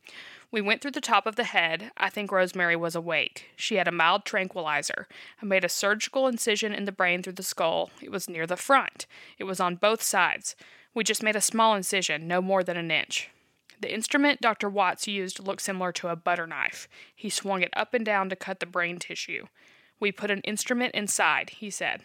We 0.51 0.61
went 0.61 0.81
through 0.81 0.91
the 0.91 1.01
top 1.01 1.27
of 1.27 1.35
the 1.35 1.43
head. 1.43 1.91
I 1.97 2.09
think 2.09 2.31
Rosemary 2.31 2.75
was 2.75 2.95
awake. 2.95 3.49
She 3.55 3.75
had 3.75 3.87
a 3.87 3.91
mild 3.91 4.25
tranquilizer. 4.25 5.07
I 5.41 5.45
made 5.45 5.63
a 5.63 5.69
surgical 5.69 6.27
incision 6.27 6.73
in 6.73 6.85
the 6.85 6.91
brain 6.91 7.21
through 7.21 7.33
the 7.33 7.43
skull. 7.43 7.91
It 8.01 8.11
was 8.11 8.27
near 8.27 8.47
the 8.47 8.57
front. 8.57 9.05
It 9.37 9.43
was 9.43 9.59
on 9.59 9.75
both 9.75 10.01
sides. 10.01 10.55
We 10.93 11.03
just 11.03 11.23
made 11.23 11.35
a 11.35 11.41
small 11.41 11.75
incision, 11.75 12.27
no 12.27 12.41
more 12.41 12.63
than 12.63 12.77
an 12.77 12.91
inch. 12.91 13.29
The 13.79 13.93
instrument 13.93 14.41
Dr. 14.41 14.69
Watts 14.69 15.07
used 15.07 15.39
looked 15.39 15.61
similar 15.61 15.91
to 15.93 16.09
a 16.09 16.15
butter 16.15 16.45
knife. 16.45 16.89
He 17.15 17.29
swung 17.29 17.61
it 17.61 17.69
up 17.73 17.93
and 17.93 18.05
down 18.05 18.29
to 18.29 18.35
cut 18.35 18.59
the 18.59 18.65
brain 18.65 18.97
tissue. 18.99 19.45
We 19.99 20.11
put 20.11 20.31
an 20.31 20.41
instrument 20.41 20.95
inside, 20.95 21.51
he 21.51 21.69
said. 21.69 22.01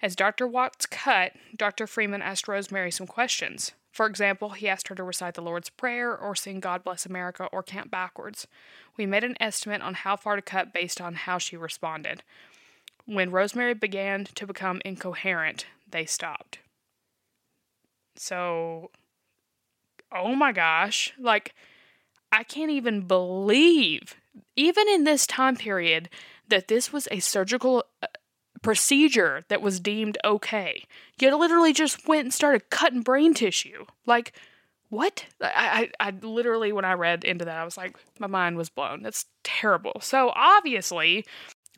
As 0.00 0.16
Dr. 0.16 0.46
Watts 0.46 0.86
cut, 0.86 1.32
Dr. 1.56 1.86
Freeman 1.86 2.22
asked 2.22 2.48
Rosemary 2.48 2.90
some 2.90 3.06
questions. 3.06 3.72
For 3.90 4.06
example, 4.06 4.50
he 4.50 4.68
asked 4.68 4.88
her 4.88 4.94
to 4.94 5.02
recite 5.02 5.34
the 5.34 5.42
Lord's 5.42 5.70
Prayer 5.70 6.16
or 6.16 6.36
sing 6.36 6.60
God 6.60 6.84
Bless 6.84 7.04
America 7.04 7.48
or 7.52 7.62
count 7.62 7.90
backwards. 7.90 8.46
We 8.96 9.06
made 9.06 9.24
an 9.24 9.36
estimate 9.40 9.82
on 9.82 9.94
how 9.94 10.16
far 10.16 10.36
to 10.36 10.42
cut 10.42 10.72
based 10.72 11.00
on 11.00 11.14
how 11.14 11.38
she 11.38 11.56
responded. 11.56 12.22
When 13.06 13.30
Rosemary 13.30 13.74
began 13.74 14.24
to 14.36 14.46
become 14.46 14.80
incoherent, 14.84 15.66
they 15.90 16.04
stopped. 16.04 16.58
So, 18.18 18.90
oh 20.12 20.34
my 20.34 20.52
gosh, 20.52 21.12
like, 21.18 21.54
I 22.32 22.42
can't 22.42 22.70
even 22.70 23.02
believe, 23.06 24.16
even 24.56 24.88
in 24.88 25.04
this 25.04 25.26
time 25.26 25.56
period, 25.56 26.08
that 26.48 26.68
this 26.68 26.92
was 26.92 27.08
a 27.10 27.20
surgical 27.20 27.84
uh, 28.02 28.06
procedure 28.62 29.44
that 29.48 29.62
was 29.62 29.80
deemed 29.80 30.18
okay. 30.24 30.84
You 31.20 31.34
literally 31.36 31.72
just 31.72 32.06
went 32.08 32.24
and 32.24 32.34
started 32.34 32.70
cutting 32.70 33.02
brain 33.02 33.34
tissue. 33.34 33.84
Like, 34.04 34.32
what? 34.90 35.26
I, 35.40 35.90
I, 36.00 36.08
I 36.08 36.10
literally, 36.22 36.72
when 36.72 36.84
I 36.84 36.94
read 36.94 37.24
into 37.24 37.44
that, 37.44 37.58
I 37.58 37.64
was 37.64 37.76
like, 37.76 37.96
my 38.18 38.26
mind 38.26 38.56
was 38.56 38.68
blown. 38.68 39.02
That's 39.02 39.26
terrible. 39.44 40.00
So 40.00 40.32
obviously, 40.34 41.24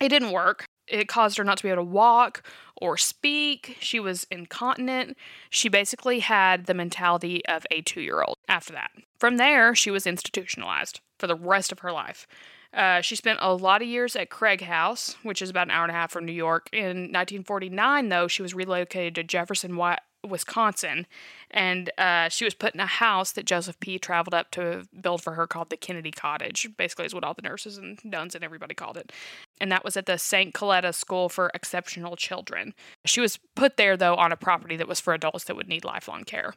it 0.00 0.08
didn't 0.08 0.32
work. 0.32 0.64
It 0.90 1.08
caused 1.08 1.38
her 1.38 1.44
not 1.44 1.58
to 1.58 1.62
be 1.62 1.70
able 1.70 1.84
to 1.84 1.90
walk 1.90 2.42
or 2.76 2.96
speak. 2.96 3.76
She 3.80 4.00
was 4.00 4.26
incontinent. 4.30 5.16
She 5.48 5.68
basically 5.68 6.20
had 6.20 6.66
the 6.66 6.74
mentality 6.74 7.44
of 7.46 7.66
a 7.70 7.80
two 7.82 8.00
year 8.00 8.22
old 8.22 8.36
after 8.48 8.72
that. 8.72 8.90
From 9.18 9.36
there, 9.36 9.74
she 9.74 9.90
was 9.90 10.06
institutionalized 10.06 11.00
for 11.18 11.26
the 11.26 11.36
rest 11.36 11.72
of 11.72 11.80
her 11.80 11.92
life. 11.92 12.26
Uh, 12.72 13.00
she 13.00 13.16
spent 13.16 13.38
a 13.42 13.52
lot 13.52 13.82
of 13.82 13.88
years 13.88 14.14
at 14.14 14.30
Craig 14.30 14.62
House, 14.62 15.16
which 15.22 15.42
is 15.42 15.50
about 15.50 15.66
an 15.66 15.72
hour 15.72 15.82
and 15.82 15.90
a 15.90 15.94
half 15.94 16.12
from 16.12 16.24
New 16.24 16.32
York. 16.32 16.68
In 16.72 17.12
1949, 17.12 18.08
though, 18.08 18.28
she 18.28 18.42
was 18.42 18.54
relocated 18.54 19.16
to 19.16 19.24
Jefferson, 19.24 19.76
Wisconsin, 20.26 21.06
and 21.50 21.90
uh, 21.98 22.28
she 22.28 22.44
was 22.44 22.54
put 22.54 22.74
in 22.74 22.80
a 22.80 22.86
house 22.86 23.32
that 23.32 23.46
Joseph 23.46 23.78
P. 23.80 23.98
traveled 23.98 24.34
up 24.34 24.50
to 24.52 24.84
build 25.00 25.22
for 25.22 25.34
her 25.34 25.46
called 25.46 25.70
the 25.70 25.76
Kennedy 25.76 26.10
Cottage. 26.10 26.68
Basically, 26.76 27.06
is 27.06 27.14
what 27.14 27.24
all 27.24 27.34
the 27.34 27.42
nurses 27.42 27.78
and 27.78 28.02
nuns 28.04 28.34
and 28.34 28.44
everybody 28.44 28.74
called 28.74 28.96
it. 28.96 29.12
And 29.60 29.70
that 29.72 29.84
was 29.84 29.96
at 29.96 30.06
the 30.06 30.18
St. 30.18 30.54
Coletta 30.54 30.94
School 30.94 31.28
for 31.28 31.50
Exceptional 31.54 32.16
Children. 32.16 32.74
She 33.04 33.20
was 33.20 33.38
put 33.54 33.76
there, 33.76 33.96
though, 33.96 34.14
on 34.14 34.32
a 34.32 34.36
property 34.36 34.76
that 34.76 34.88
was 34.88 35.00
for 35.00 35.14
adults 35.14 35.44
that 35.44 35.56
would 35.56 35.68
need 35.68 35.84
lifelong 35.84 36.24
care. 36.24 36.54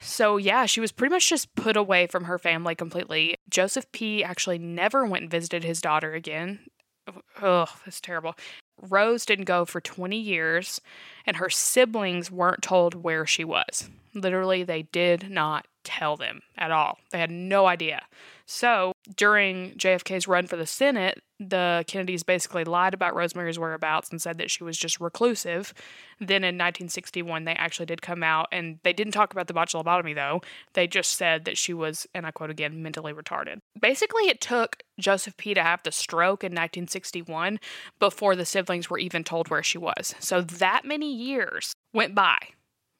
So, 0.00 0.38
yeah, 0.38 0.64
she 0.66 0.80
was 0.80 0.92
pretty 0.92 1.12
much 1.12 1.28
just 1.28 1.54
put 1.54 1.76
away 1.76 2.06
from 2.06 2.24
her 2.24 2.38
family 2.38 2.74
completely. 2.74 3.36
Joseph 3.50 3.90
P. 3.92 4.24
actually 4.24 4.58
never 4.58 5.04
went 5.04 5.22
and 5.22 5.30
visited 5.30 5.62
his 5.62 5.80
daughter 5.80 6.14
again. 6.14 6.60
Ugh, 7.42 7.68
that's 7.84 8.00
terrible. 8.00 8.34
Rose 8.80 9.26
didn't 9.26 9.44
go 9.44 9.64
for 9.64 9.80
20 9.80 10.18
years. 10.18 10.80
and 11.26 11.36
her 11.36 11.50
siblings 11.50 12.30
weren't 12.30 12.62
told 12.62 12.94
where 12.94 13.26
she 13.26 13.44
was. 13.44 13.88
Literally, 14.14 14.64
they 14.64 14.82
did 14.82 15.30
not 15.30 15.66
tell 15.84 16.16
them 16.16 16.40
at 16.56 16.70
all. 16.70 16.98
They 17.10 17.18
had 17.18 17.30
no 17.30 17.66
idea. 17.66 18.02
So 18.52 18.94
during 19.16 19.74
JFK's 19.74 20.26
run 20.26 20.48
for 20.48 20.56
the 20.56 20.66
Senate, 20.66 21.22
the 21.38 21.84
Kennedys 21.86 22.24
basically 22.24 22.64
lied 22.64 22.94
about 22.94 23.14
Rosemary's 23.14 23.60
whereabouts 23.60 24.10
and 24.10 24.20
said 24.20 24.38
that 24.38 24.50
she 24.50 24.64
was 24.64 24.76
just 24.76 25.00
reclusive. 25.00 25.72
Then 26.18 26.42
in 26.42 26.56
1961, 26.56 27.44
they 27.44 27.52
actually 27.52 27.86
did 27.86 28.02
come 28.02 28.24
out 28.24 28.48
and 28.50 28.80
they 28.82 28.92
didn't 28.92 29.12
talk 29.12 29.32
about 29.32 29.46
the 29.46 29.54
botched 29.54 29.76
lobotomy 29.76 30.16
though. 30.16 30.40
They 30.72 30.88
just 30.88 31.12
said 31.12 31.44
that 31.44 31.58
she 31.58 31.72
was, 31.72 32.08
and 32.12 32.26
I 32.26 32.32
quote 32.32 32.50
again, 32.50 32.82
mentally 32.82 33.12
retarded. 33.12 33.60
Basically, 33.80 34.24
it 34.24 34.40
took 34.40 34.82
Joseph 34.98 35.36
P. 35.36 35.54
to 35.54 35.62
have 35.62 35.84
the 35.84 35.92
stroke 35.92 36.42
in 36.42 36.50
1961 36.50 37.60
before 38.00 38.34
the 38.34 38.44
siblings 38.44 38.90
were 38.90 38.98
even 38.98 39.22
told 39.22 39.48
where 39.48 39.62
she 39.62 39.78
was. 39.78 40.16
So 40.18 40.40
that 40.42 40.84
many 40.84 41.14
years 41.14 41.72
went 41.94 42.16
by 42.16 42.38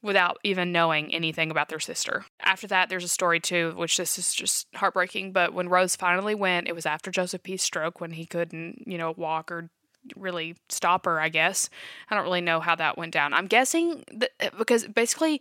without 0.02 0.38
even 0.42 0.72
knowing 0.72 1.12
anything 1.14 1.50
about 1.50 1.68
their 1.68 1.80
sister. 1.80 2.24
After 2.40 2.66
that, 2.68 2.88
there's 2.88 3.04
a 3.04 3.08
story 3.08 3.40
too, 3.40 3.74
which 3.76 3.96
this 3.96 4.18
is 4.18 4.34
just 4.34 4.66
heartbreaking. 4.74 5.32
But 5.32 5.52
when 5.52 5.68
Rose 5.68 5.96
finally 5.96 6.34
went, 6.34 6.68
it 6.68 6.74
was 6.74 6.86
after 6.86 7.10
Joseph 7.10 7.42
P.'s 7.42 7.62
stroke 7.62 8.00
when 8.00 8.12
he 8.12 8.24
couldn't, 8.24 8.84
you 8.86 8.96
know, 8.96 9.12
walk 9.16 9.52
or 9.52 9.68
really 10.16 10.56
stop 10.68 11.04
her, 11.04 11.20
I 11.20 11.28
guess. 11.28 11.68
I 12.08 12.14
don't 12.14 12.24
really 12.24 12.40
know 12.40 12.60
how 12.60 12.74
that 12.76 12.96
went 12.96 13.12
down. 13.12 13.34
I'm 13.34 13.46
guessing 13.46 14.04
that 14.12 14.30
because 14.56 14.86
basically 14.86 15.40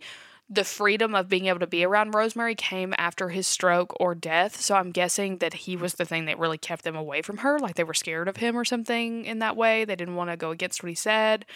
the 0.52 0.64
freedom 0.64 1.14
of 1.14 1.28
being 1.28 1.46
able 1.46 1.60
to 1.60 1.66
be 1.66 1.84
around 1.84 2.10
Rosemary 2.10 2.56
came 2.56 2.92
after 2.98 3.28
his 3.28 3.46
stroke 3.46 3.94
or 4.00 4.16
death. 4.16 4.60
So 4.60 4.74
I'm 4.74 4.90
guessing 4.90 5.38
that 5.38 5.54
he 5.54 5.76
was 5.76 5.94
the 5.94 6.04
thing 6.04 6.24
that 6.24 6.40
really 6.40 6.58
kept 6.58 6.82
them 6.82 6.96
away 6.96 7.22
from 7.22 7.38
her. 7.38 7.58
Like 7.60 7.76
they 7.76 7.84
were 7.84 7.94
scared 7.94 8.26
of 8.26 8.38
him 8.38 8.58
or 8.58 8.64
something 8.64 9.24
in 9.24 9.38
that 9.38 9.56
way. 9.56 9.84
They 9.84 9.94
didn't 9.94 10.16
want 10.16 10.30
to 10.30 10.36
go 10.36 10.50
against 10.50 10.82
what 10.82 10.88
he 10.88 10.96
said. 10.96 11.46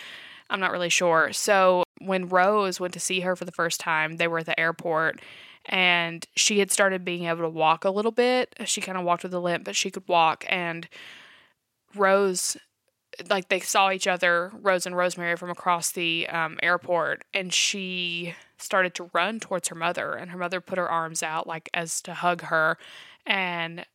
I'm 0.49 0.61
not 0.61 0.70
really 0.70 0.90
sure. 0.90 1.32
So 1.32 1.82
when 2.06 2.28
Rose 2.28 2.80
went 2.80 2.94
to 2.94 3.00
see 3.00 3.20
her 3.20 3.37
for 3.37 3.44
the 3.44 3.52
first 3.52 3.80
time, 3.80 4.16
they 4.16 4.28
were 4.28 4.38
at 4.38 4.46
the 4.46 4.58
airport 4.58 5.20
and 5.66 6.26
she 6.37 6.58
had 6.58 6.70
started 6.70 7.04
being 7.04 7.25
able 7.25 7.42
to 7.42 7.49
walk 7.49 7.84
a 7.84 7.90
little 7.90 8.12
bit. 8.12 8.54
She 8.66 8.80
kind 8.80 8.99
of 8.99 9.04
walked 9.04 9.23
with 9.23 9.32
a 9.34 9.40
limp, 9.40 9.64
but 9.64 9.76
she 9.76 9.90
could 9.90 10.06
walk. 10.06 10.44
And 10.49 10.88
Rose, 11.94 12.56
like 13.30 13.49
they 13.49 13.61
saw 13.61 13.90
each 13.90 14.06
other, 14.06 14.52
Rose 14.61 14.84
and 14.84 14.96
Rosemary, 14.96 15.37
from 15.37 15.50
across 15.50 15.90
the 15.90 16.28
um, 16.28 16.58
airport, 16.62 17.25
and 17.32 17.52
she 17.52 18.34
started 18.58 18.94
to 18.96 19.11
run 19.14 19.40
towards 19.40 19.68
her 19.68 19.75
mother. 19.75 20.12
And 20.12 20.30
her 20.30 20.38
mother 20.38 20.61
put 20.61 20.78
her 20.78 20.88
arms 20.88 21.23
out, 21.23 21.46
like 21.46 21.70
as 21.73 22.02
to 22.02 22.14
hug 22.14 22.42
her. 22.42 22.76
And 23.25 23.87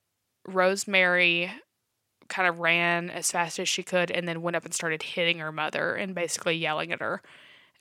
Rosemary 0.47 1.51
kind 2.29 2.47
of 2.47 2.59
ran 2.59 3.09
as 3.09 3.31
fast 3.31 3.59
as 3.59 3.69
she 3.69 3.83
could 3.83 4.09
and 4.09 4.27
then 4.27 4.41
went 4.41 4.55
up 4.55 4.65
and 4.65 4.73
started 4.73 5.01
hitting 5.03 5.39
her 5.39 5.51
mother 5.51 5.95
and 5.95 6.15
basically 6.15 6.55
yelling 6.55 6.91
at 6.91 6.99
her. 7.01 7.21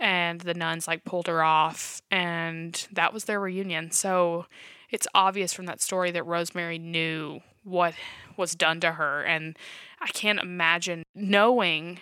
And 0.00 0.40
the 0.40 0.54
nuns 0.54 0.86
like 0.86 1.04
pulled 1.04 1.26
her 1.26 1.42
off, 1.42 2.00
and 2.10 2.86
that 2.92 3.12
was 3.12 3.24
their 3.24 3.40
reunion. 3.40 3.90
So 3.90 4.46
it's 4.90 5.08
obvious 5.14 5.52
from 5.52 5.66
that 5.66 5.80
story 5.80 6.12
that 6.12 6.24
Rosemary 6.24 6.78
knew 6.78 7.40
what 7.64 7.94
was 8.36 8.54
done 8.54 8.80
to 8.80 8.92
her. 8.92 9.22
And 9.24 9.58
I 10.00 10.06
can't 10.08 10.38
imagine 10.38 11.02
knowing 11.14 11.98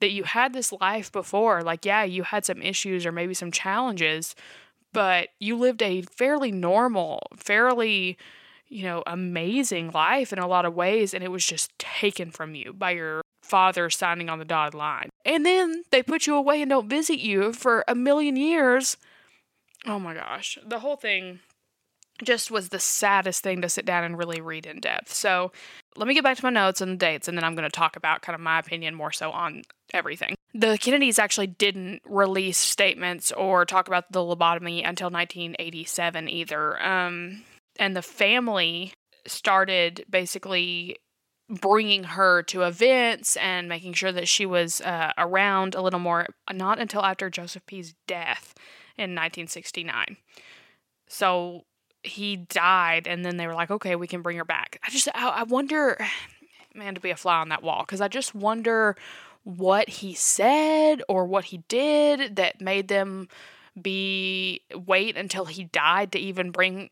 that 0.00 0.10
you 0.10 0.24
had 0.24 0.52
this 0.52 0.72
life 0.72 1.10
before. 1.10 1.62
Like, 1.62 1.84
yeah, 1.84 2.04
you 2.04 2.22
had 2.22 2.44
some 2.44 2.60
issues 2.60 3.06
or 3.06 3.12
maybe 3.12 3.32
some 3.34 3.50
challenges, 3.50 4.36
but 4.92 5.30
you 5.40 5.56
lived 5.56 5.82
a 5.82 6.02
fairly 6.02 6.52
normal, 6.52 7.22
fairly 7.36 8.18
you 8.68 8.82
know, 8.84 9.02
amazing 9.06 9.90
life 9.90 10.32
in 10.32 10.38
a 10.38 10.46
lot 10.46 10.64
of 10.64 10.74
ways, 10.74 11.14
and 11.14 11.24
it 11.24 11.30
was 11.30 11.44
just 11.44 11.76
taken 11.78 12.30
from 12.30 12.54
you 12.54 12.72
by 12.72 12.90
your 12.90 13.22
father 13.48 13.90
signing 13.90 14.28
on 14.28 14.38
the 14.38 14.44
dotted 14.44 14.74
line. 14.74 15.10
And 15.24 15.44
then 15.44 15.84
they 15.90 16.02
put 16.02 16.26
you 16.26 16.34
away 16.34 16.62
and 16.62 16.70
don't 16.70 16.88
visit 16.88 17.18
you 17.18 17.52
for 17.52 17.84
a 17.88 17.94
million 17.94 18.36
years. 18.36 18.96
Oh 19.86 19.98
my 19.98 20.14
gosh. 20.14 20.58
The 20.66 20.80
whole 20.80 20.96
thing 20.96 21.40
just 22.22 22.50
was 22.50 22.68
the 22.68 22.80
saddest 22.80 23.42
thing 23.42 23.62
to 23.62 23.68
sit 23.68 23.84
down 23.84 24.04
and 24.04 24.18
really 24.18 24.40
read 24.40 24.66
in 24.66 24.80
depth. 24.80 25.12
So 25.12 25.52
let 25.96 26.08
me 26.08 26.14
get 26.14 26.24
back 26.24 26.36
to 26.36 26.44
my 26.44 26.50
notes 26.50 26.80
and 26.80 26.92
the 26.92 26.96
dates, 26.96 27.28
and 27.28 27.36
then 27.36 27.44
I'm 27.44 27.54
going 27.54 27.68
to 27.68 27.76
talk 27.76 27.96
about 27.96 28.22
kind 28.22 28.34
of 28.34 28.40
my 28.40 28.58
opinion 28.58 28.94
more 28.94 29.12
so 29.12 29.30
on 29.30 29.62
everything. 29.94 30.34
The 30.54 30.78
Kennedys 30.78 31.18
actually 31.18 31.46
didn't 31.46 32.02
release 32.04 32.58
statements 32.58 33.30
or 33.32 33.64
talk 33.64 33.86
about 33.86 34.10
the 34.10 34.20
lobotomy 34.20 34.86
until 34.86 35.10
1987 35.10 36.28
either. 36.28 36.82
Um, 36.82 37.44
and 37.78 37.94
the 37.94 38.02
family 38.02 38.92
started 39.26 40.04
basically 40.10 40.96
bringing 41.48 42.04
her 42.04 42.42
to 42.44 42.62
events 42.62 43.36
and 43.36 43.68
making 43.68 43.94
sure 43.94 44.12
that 44.12 44.28
she 44.28 44.44
was 44.44 44.80
uh, 44.82 45.12
around 45.16 45.74
a 45.74 45.80
little 45.80 46.00
more, 46.00 46.26
not 46.52 46.78
until 46.78 47.02
after 47.02 47.30
Joseph 47.30 47.64
P.'s 47.66 47.94
death 48.06 48.54
in 48.96 49.14
1969. 49.14 50.16
So 51.08 51.64
he 52.02 52.36
died, 52.36 53.06
and 53.06 53.24
then 53.24 53.38
they 53.38 53.46
were 53.46 53.54
like, 53.54 53.70
okay, 53.70 53.96
we 53.96 54.06
can 54.06 54.22
bring 54.22 54.36
her 54.36 54.44
back. 54.44 54.78
I 54.86 54.90
just, 54.90 55.08
I, 55.14 55.28
I 55.28 55.42
wonder, 55.44 55.98
man, 56.74 56.94
to 56.94 57.00
be 57.00 57.10
a 57.10 57.16
fly 57.16 57.40
on 57.40 57.48
that 57.48 57.62
wall, 57.62 57.82
because 57.82 58.00
I 58.00 58.08
just 58.08 58.34
wonder 58.34 58.96
what 59.44 59.88
he 59.88 60.12
said 60.12 61.02
or 61.08 61.24
what 61.24 61.44
he 61.44 61.58
did 61.68 62.36
that 62.36 62.60
made 62.60 62.88
them 62.88 63.28
be 63.80 64.60
wait 64.74 65.16
until 65.16 65.46
he 65.46 65.64
died 65.64 66.12
to 66.12 66.18
even 66.18 66.50
bring 66.50 66.90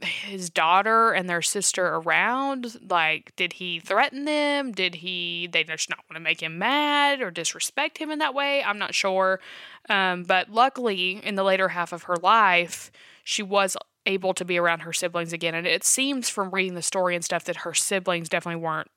his 0.00 0.50
daughter 0.50 1.12
and 1.12 1.28
their 1.28 1.42
sister 1.42 1.86
around? 1.86 2.78
Like, 2.88 3.32
did 3.36 3.54
he 3.54 3.80
threaten 3.80 4.24
them? 4.24 4.72
Did 4.72 4.96
he, 4.96 5.48
they 5.50 5.64
just 5.64 5.88
not 5.88 6.00
want 6.10 6.16
to 6.16 6.20
make 6.20 6.42
him 6.42 6.58
mad 6.58 7.20
or 7.20 7.30
disrespect 7.30 7.98
him 7.98 8.10
in 8.10 8.18
that 8.18 8.34
way? 8.34 8.62
I'm 8.62 8.78
not 8.78 8.94
sure. 8.94 9.40
Um, 9.88 10.24
but 10.24 10.50
luckily, 10.50 11.20
in 11.24 11.34
the 11.34 11.44
later 11.44 11.68
half 11.68 11.92
of 11.92 12.04
her 12.04 12.16
life, 12.16 12.90
she 13.24 13.42
was 13.42 13.76
able 14.04 14.34
to 14.34 14.44
be 14.44 14.58
around 14.58 14.80
her 14.80 14.92
siblings 14.92 15.32
again. 15.32 15.54
And 15.54 15.66
it 15.66 15.84
seems 15.84 16.28
from 16.28 16.50
reading 16.50 16.74
the 16.74 16.82
story 16.82 17.14
and 17.14 17.24
stuff 17.24 17.44
that 17.44 17.56
her 17.56 17.74
siblings 17.74 18.28
definitely 18.28 18.62
weren't 18.62 18.88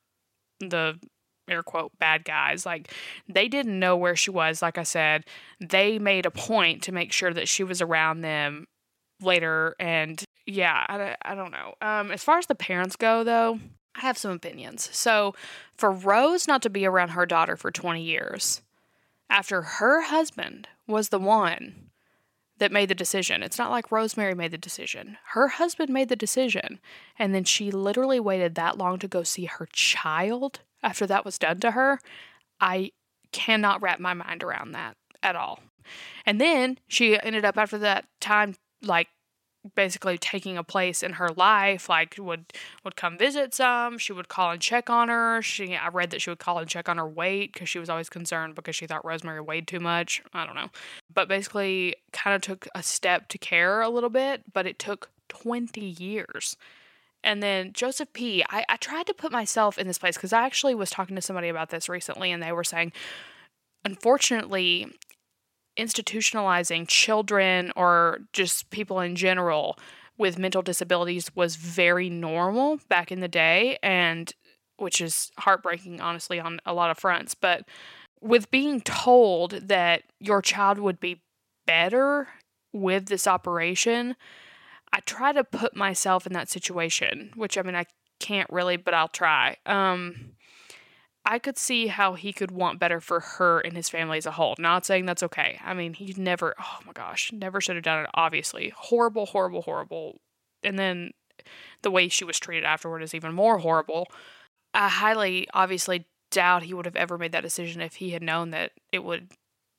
the 0.60 0.98
air 1.48 1.62
quote 1.62 1.90
bad 1.98 2.24
guys. 2.24 2.64
Like 2.64 2.92
they 3.28 3.48
didn't 3.48 3.78
know 3.78 3.96
where 3.96 4.16
she 4.16 4.30
was. 4.30 4.62
Like 4.62 4.78
I 4.78 4.84
said, 4.84 5.24
they 5.60 5.98
made 5.98 6.26
a 6.26 6.30
point 6.30 6.82
to 6.84 6.92
make 6.92 7.12
sure 7.12 7.32
that 7.32 7.48
she 7.48 7.64
was 7.64 7.82
around 7.82 8.20
them 8.20 8.66
later 9.22 9.74
and 9.78 10.22
yeah, 10.46 10.84
I, 10.88 11.16
I 11.22 11.34
don't 11.34 11.52
know. 11.52 11.74
Um, 11.80 12.10
as 12.10 12.24
far 12.24 12.38
as 12.38 12.46
the 12.46 12.54
parents 12.54 12.96
go, 12.96 13.22
though, 13.22 13.60
I 13.94 14.00
have 14.00 14.18
some 14.18 14.32
opinions. 14.32 14.88
So, 14.92 15.34
for 15.76 15.90
Rose 15.90 16.48
not 16.48 16.62
to 16.62 16.70
be 16.70 16.86
around 16.86 17.10
her 17.10 17.26
daughter 17.26 17.56
for 17.56 17.70
20 17.70 18.02
years, 18.02 18.62
after 19.28 19.62
her 19.62 20.02
husband 20.02 20.68
was 20.86 21.08
the 21.08 21.18
one 21.18 21.90
that 22.58 22.72
made 22.72 22.90
the 22.90 22.94
decision, 22.94 23.42
it's 23.42 23.58
not 23.58 23.70
like 23.70 23.90
Rosemary 23.90 24.34
made 24.34 24.50
the 24.50 24.58
decision. 24.58 25.16
Her 25.28 25.48
husband 25.48 25.90
made 25.90 26.08
the 26.08 26.16
decision. 26.16 26.78
And 27.18 27.34
then 27.34 27.44
she 27.44 27.70
literally 27.70 28.20
waited 28.20 28.54
that 28.54 28.76
long 28.76 28.98
to 28.98 29.08
go 29.08 29.22
see 29.22 29.46
her 29.46 29.66
child 29.72 30.60
after 30.82 31.06
that 31.06 31.24
was 31.24 31.38
done 31.38 31.58
to 31.60 31.70
her. 31.72 32.00
I 32.60 32.92
cannot 33.32 33.80
wrap 33.80 33.98
my 33.98 34.14
mind 34.14 34.42
around 34.42 34.72
that 34.72 34.96
at 35.22 35.36
all. 35.36 35.60
And 36.26 36.40
then 36.40 36.78
she 36.86 37.18
ended 37.20 37.44
up 37.44 37.56
after 37.56 37.78
that 37.78 38.04
time, 38.20 38.56
like 38.82 39.08
basically 39.74 40.16
taking 40.16 40.56
a 40.56 40.64
place 40.64 41.02
in 41.02 41.12
her 41.14 41.28
life 41.36 41.86
like 41.88 42.14
would 42.18 42.50
would 42.82 42.96
come 42.96 43.18
visit 43.18 43.52
some 43.52 43.98
she 43.98 44.10
would 44.10 44.28
call 44.28 44.50
and 44.50 44.60
check 44.62 44.88
on 44.88 45.08
her. 45.08 45.42
She 45.42 45.76
i 45.76 45.88
read 45.88 46.10
that 46.10 46.22
she 46.22 46.30
would 46.30 46.38
call 46.38 46.58
and 46.58 46.68
check 46.68 46.88
on 46.88 46.96
her 46.96 47.06
weight 47.06 47.52
because 47.52 47.68
she 47.68 47.78
was 47.78 47.90
always 47.90 48.08
concerned 48.08 48.54
because 48.54 48.74
she 48.74 48.86
thought 48.86 49.04
rosemary 49.04 49.40
weighed 49.40 49.68
too 49.68 49.80
much. 49.80 50.22
I 50.32 50.46
don't 50.46 50.54
know. 50.54 50.70
But 51.12 51.28
basically 51.28 51.96
kind 52.12 52.34
of 52.34 52.42
took 52.42 52.68
a 52.74 52.82
step 52.82 53.28
to 53.28 53.38
care 53.38 53.82
a 53.82 53.90
little 53.90 54.10
bit 54.10 54.44
but 54.52 54.66
it 54.66 54.78
took 54.78 55.10
20 55.28 55.80
years. 55.80 56.56
And 57.22 57.42
then 57.42 57.72
Joseph 57.72 58.12
P. 58.12 58.42
I, 58.48 58.64
I 58.68 58.76
tried 58.76 59.06
to 59.06 59.14
put 59.14 59.32
myself 59.32 59.78
in 59.78 59.86
this 59.86 59.98
place 59.98 60.16
because 60.16 60.32
I 60.32 60.44
actually 60.44 60.74
was 60.74 60.90
talking 60.90 61.16
to 61.16 61.22
somebody 61.22 61.48
about 61.48 61.70
this 61.70 61.88
recently, 61.88 62.32
and 62.32 62.42
they 62.42 62.52
were 62.52 62.64
saying, 62.64 62.92
unfortunately, 63.84 64.86
institutionalizing 65.80 66.86
children 66.88 67.72
or 67.76 68.20
just 68.32 68.70
people 68.70 69.00
in 69.00 69.16
general 69.16 69.78
with 70.18 70.38
mental 70.38 70.62
disabilities 70.62 71.34
was 71.34 71.56
very 71.56 72.10
normal 72.10 72.78
back 72.88 73.10
in 73.10 73.20
the 73.20 73.28
day 73.28 73.78
and 73.82 74.34
which 74.76 75.00
is 75.00 75.30
heartbreaking 75.38 76.00
honestly 76.00 76.38
on 76.38 76.60
a 76.64 76.74
lot 76.74 76.90
of 76.90 76.98
fronts. 76.98 77.34
But 77.34 77.64
with 78.20 78.50
being 78.50 78.80
told 78.80 79.52
that 79.52 80.02
your 80.18 80.42
child 80.42 80.78
would 80.78 81.00
be 81.00 81.22
better 81.66 82.28
with 82.72 83.06
this 83.06 83.26
operation 83.26 84.14
i 84.92 85.00
try 85.00 85.32
to 85.32 85.42
put 85.42 85.74
myself 85.74 86.26
in 86.26 86.32
that 86.32 86.48
situation 86.48 87.30
which 87.34 87.58
i 87.58 87.62
mean 87.62 87.74
i 87.74 87.84
can't 88.20 88.50
really 88.50 88.76
but 88.76 88.94
i'll 88.94 89.08
try. 89.08 89.56
Um 89.66 90.32
I 91.30 91.38
could 91.38 91.56
see 91.56 91.86
how 91.86 92.14
he 92.14 92.32
could 92.32 92.50
want 92.50 92.80
better 92.80 93.00
for 93.00 93.20
her 93.20 93.60
and 93.60 93.76
his 93.76 93.88
family 93.88 94.18
as 94.18 94.26
a 94.26 94.32
whole. 94.32 94.56
Not 94.58 94.84
saying 94.84 95.06
that's 95.06 95.22
okay. 95.22 95.60
I 95.64 95.74
mean, 95.74 95.94
he 95.94 96.12
never, 96.16 96.56
oh 96.58 96.78
my 96.84 96.92
gosh, 96.92 97.30
never 97.32 97.60
should 97.60 97.76
have 97.76 97.84
done 97.84 98.02
it, 98.02 98.10
obviously. 98.14 98.72
Horrible, 98.76 99.26
horrible, 99.26 99.62
horrible. 99.62 100.18
And 100.64 100.76
then 100.76 101.12
the 101.82 101.90
way 101.92 102.08
she 102.08 102.24
was 102.24 102.40
treated 102.40 102.64
afterward 102.64 103.04
is 103.04 103.14
even 103.14 103.32
more 103.32 103.58
horrible. 103.58 104.08
I 104.74 104.88
highly, 104.88 105.46
obviously, 105.54 106.04
doubt 106.32 106.64
he 106.64 106.74
would 106.74 106.84
have 106.84 106.96
ever 106.96 107.16
made 107.16 107.30
that 107.30 107.44
decision 107.44 107.80
if 107.80 107.94
he 107.94 108.10
had 108.10 108.24
known 108.24 108.50
that 108.50 108.72
it 108.90 109.04
would 109.04 109.28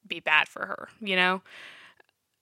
be 0.07 0.21
bad 0.21 0.47
for 0.47 0.65
her, 0.65 0.87
you 1.01 1.17
know? 1.17 1.41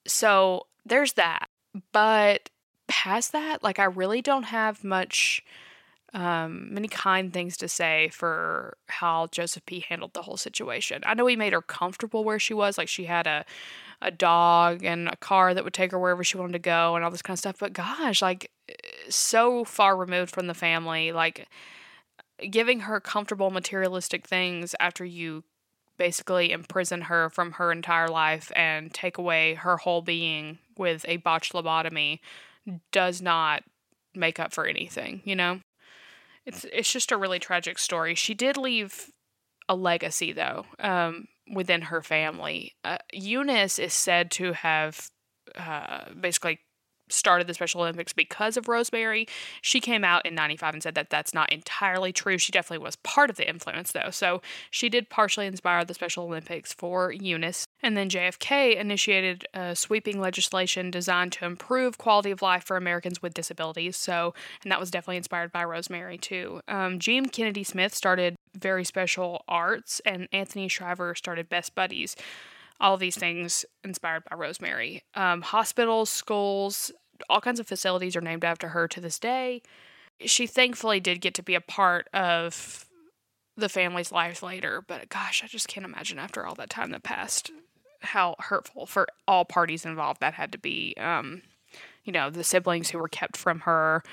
So 0.05 0.67
there's 0.85 1.13
that. 1.13 1.49
But 1.91 2.51
past 2.87 3.31
that, 3.31 3.63
like 3.63 3.79
I 3.79 3.85
really 3.85 4.21
don't 4.21 4.43
have 4.43 4.83
much 4.83 5.43
um, 6.13 6.73
many 6.73 6.87
kind 6.87 7.31
things 7.31 7.55
to 7.57 7.67
say 7.67 8.09
for 8.09 8.77
how 8.87 9.27
Joseph 9.27 9.65
P. 9.65 9.85
handled 9.87 10.13
the 10.13 10.23
whole 10.23 10.37
situation. 10.37 11.01
I 11.05 11.13
know 11.13 11.27
he 11.27 11.35
made 11.35 11.53
her 11.53 11.61
comfortable 11.61 12.23
where 12.23 12.39
she 12.39 12.53
was, 12.53 12.77
like 12.77 12.87
she 12.87 13.05
had 13.05 13.27
a 13.27 13.45
a 14.01 14.11
dog 14.11 14.83
and 14.83 15.09
a 15.09 15.17
car 15.17 15.53
that 15.53 15.63
would 15.63 15.73
take 15.73 15.91
her 15.91 15.99
wherever 15.99 16.23
she 16.23 16.37
wanted 16.37 16.53
to 16.53 16.59
go 16.59 16.95
and 16.95 17.03
all 17.03 17.11
this 17.11 17.21
kind 17.21 17.35
of 17.35 17.39
stuff. 17.39 17.57
But 17.59 17.73
gosh, 17.73 18.21
like 18.21 18.49
so 19.09 19.65
far 19.65 19.97
removed 19.97 20.31
from 20.31 20.47
the 20.47 20.53
family, 20.53 21.11
like 21.11 21.47
giving 22.49 22.81
her 22.81 22.99
comfortable 22.99 23.51
materialistic 23.51 24.25
things 24.25 24.73
after 24.79 25.03
you 25.03 25.43
basically 25.97 26.51
imprison 26.51 27.01
her 27.01 27.29
from 27.29 27.53
her 27.53 27.71
entire 27.71 28.07
life 28.07 28.51
and 28.55 28.93
take 28.93 29.17
away 29.17 29.55
her 29.55 29.75
whole 29.77 30.01
being 30.01 30.59
with 30.77 31.03
a 31.07 31.17
botched 31.17 31.51
lobotomy 31.51 32.19
does 32.93 33.21
not 33.21 33.63
make 34.15 34.39
up 34.39 34.53
for 34.53 34.65
anything, 34.65 35.21
you 35.25 35.35
know? 35.35 35.59
It's 36.49 36.65
it's 36.73 36.91
just 36.91 37.11
a 37.11 37.17
really 37.17 37.39
tragic 37.39 37.77
story. 37.77 38.15
She 38.15 38.33
did 38.33 38.57
leave 38.57 39.11
a 39.67 39.75
legacy 39.75 40.33
though 40.33 40.65
um, 40.79 41.27
within 41.53 41.83
her 41.83 42.01
family. 42.01 42.73
Uh, 42.83 42.97
Eunice 43.13 43.77
is 43.77 43.93
said 43.93 44.31
to 44.31 44.53
have 44.53 45.09
uh, 45.55 46.05
basically 46.19 46.59
started 47.09 47.47
the 47.47 47.53
Special 47.53 47.81
Olympics 47.81 48.13
because 48.13 48.57
of 48.57 48.67
Rosemary. 48.67 49.27
She 49.61 49.79
came 49.79 50.03
out 50.03 50.25
in 50.25 50.35
95 50.35 50.73
and 50.73 50.83
said 50.83 50.95
that 50.95 51.09
that's 51.09 51.33
not 51.33 51.51
entirely 51.51 52.13
true. 52.13 52.37
She 52.37 52.51
definitely 52.51 52.83
was 52.83 52.95
part 52.97 53.29
of 53.29 53.35
the 53.35 53.47
influence, 53.47 53.91
though. 53.91 54.09
So 54.11 54.41
she 54.69 54.89
did 54.89 55.09
partially 55.09 55.45
inspire 55.45 55.83
the 55.85 55.93
Special 55.93 56.25
Olympics 56.25 56.73
for 56.73 57.11
Eunice. 57.11 57.65
And 57.81 57.95
then 57.95 58.09
JFK 58.09 58.75
initiated 58.75 59.47
a 59.53 59.75
sweeping 59.75 60.19
legislation 60.19 60.91
designed 60.91 61.31
to 61.33 61.45
improve 61.45 61.97
quality 61.97 62.31
of 62.31 62.41
life 62.41 62.63
for 62.63 62.77
Americans 62.77 63.21
with 63.21 63.33
disabilities. 63.33 63.95
So, 63.95 64.33
and 64.63 64.71
that 64.71 64.79
was 64.79 64.91
definitely 64.91 65.17
inspired 65.17 65.51
by 65.51 65.63
Rosemary, 65.63 66.17
too. 66.17 66.61
Um, 66.67 66.99
Kennedy 66.99 67.63
Smith 67.63 67.95
started 67.95 68.35
Very 68.53 68.83
Special 68.83 69.43
Arts, 69.47 70.01
and 70.05 70.27
Anthony 70.31 70.67
Shriver 70.67 71.15
started 71.15 71.49
Best 71.49 71.75
Buddies 71.75 72.15
all 72.79 72.93
of 72.93 72.99
these 72.99 73.17
things 73.17 73.65
inspired 73.83 74.23
by 74.29 74.35
Rosemary. 74.35 75.03
Um, 75.15 75.41
hospitals, 75.41 76.09
schools, 76.09 76.91
all 77.29 77.41
kinds 77.41 77.59
of 77.59 77.67
facilities 77.67 78.15
are 78.15 78.21
named 78.21 78.45
after 78.45 78.69
her 78.69 78.87
to 78.87 79.01
this 79.01 79.19
day. 79.19 79.61
She 80.21 80.47
thankfully 80.47 80.99
did 80.99 81.21
get 81.21 81.33
to 81.35 81.43
be 81.43 81.55
a 81.55 81.61
part 81.61 82.07
of 82.13 82.85
the 83.55 83.69
family's 83.69 84.11
life 84.11 84.41
later, 84.41 84.83
but 84.85 85.09
gosh, 85.09 85.43
I 85.43 85.47
just 85.47 85.67
can't 85.67 85.85
imagine 85.85 86.19
after 86.19 86.45
all 86.45 86.55
that 86.55 86.69
time 86.69 86.91
that 86.91 87.03
passed 87.03 87.51
how 88.01 88.35
hurtful 88.39 88.85
for 88.85 89.07
all 89.27 89.43
parties 89.43 89.85
involved 89.85 90.21
that 90.21 90.33
had 90.33 90.51
to 90.53 90.57
be. 90.57 90.93
Um, 90.97 91.41
you 92.03 92.13
know, 92.13 92.29
the 92.29 92.43
siblings 92.43 92.89
who 92.89 92.97
were 92.97 93.09
kept 93.09 93.35
from 93.35 93.61
her, 93.61 94.03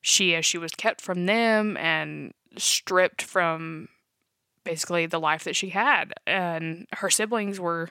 she 0.00 0.34
as 0.34 0.44
she 0.44 0.58
was 0.58 0.72
kept 0.72 1.00
from 1.00 1.26
them 1.26 1.76
and 1.76 2.32
stripped 2.56 3.22
from 3.22 3.88
basically 4.64 5.06
the 5.06 5.20
life 5.20 5.44
that 5.44 5.56
she 5.56 5.70
had. 5.70 6.12
And 6.26 6.86
her 6.94 7.10
siblings 7.10 7.58
were, 7.60 7.90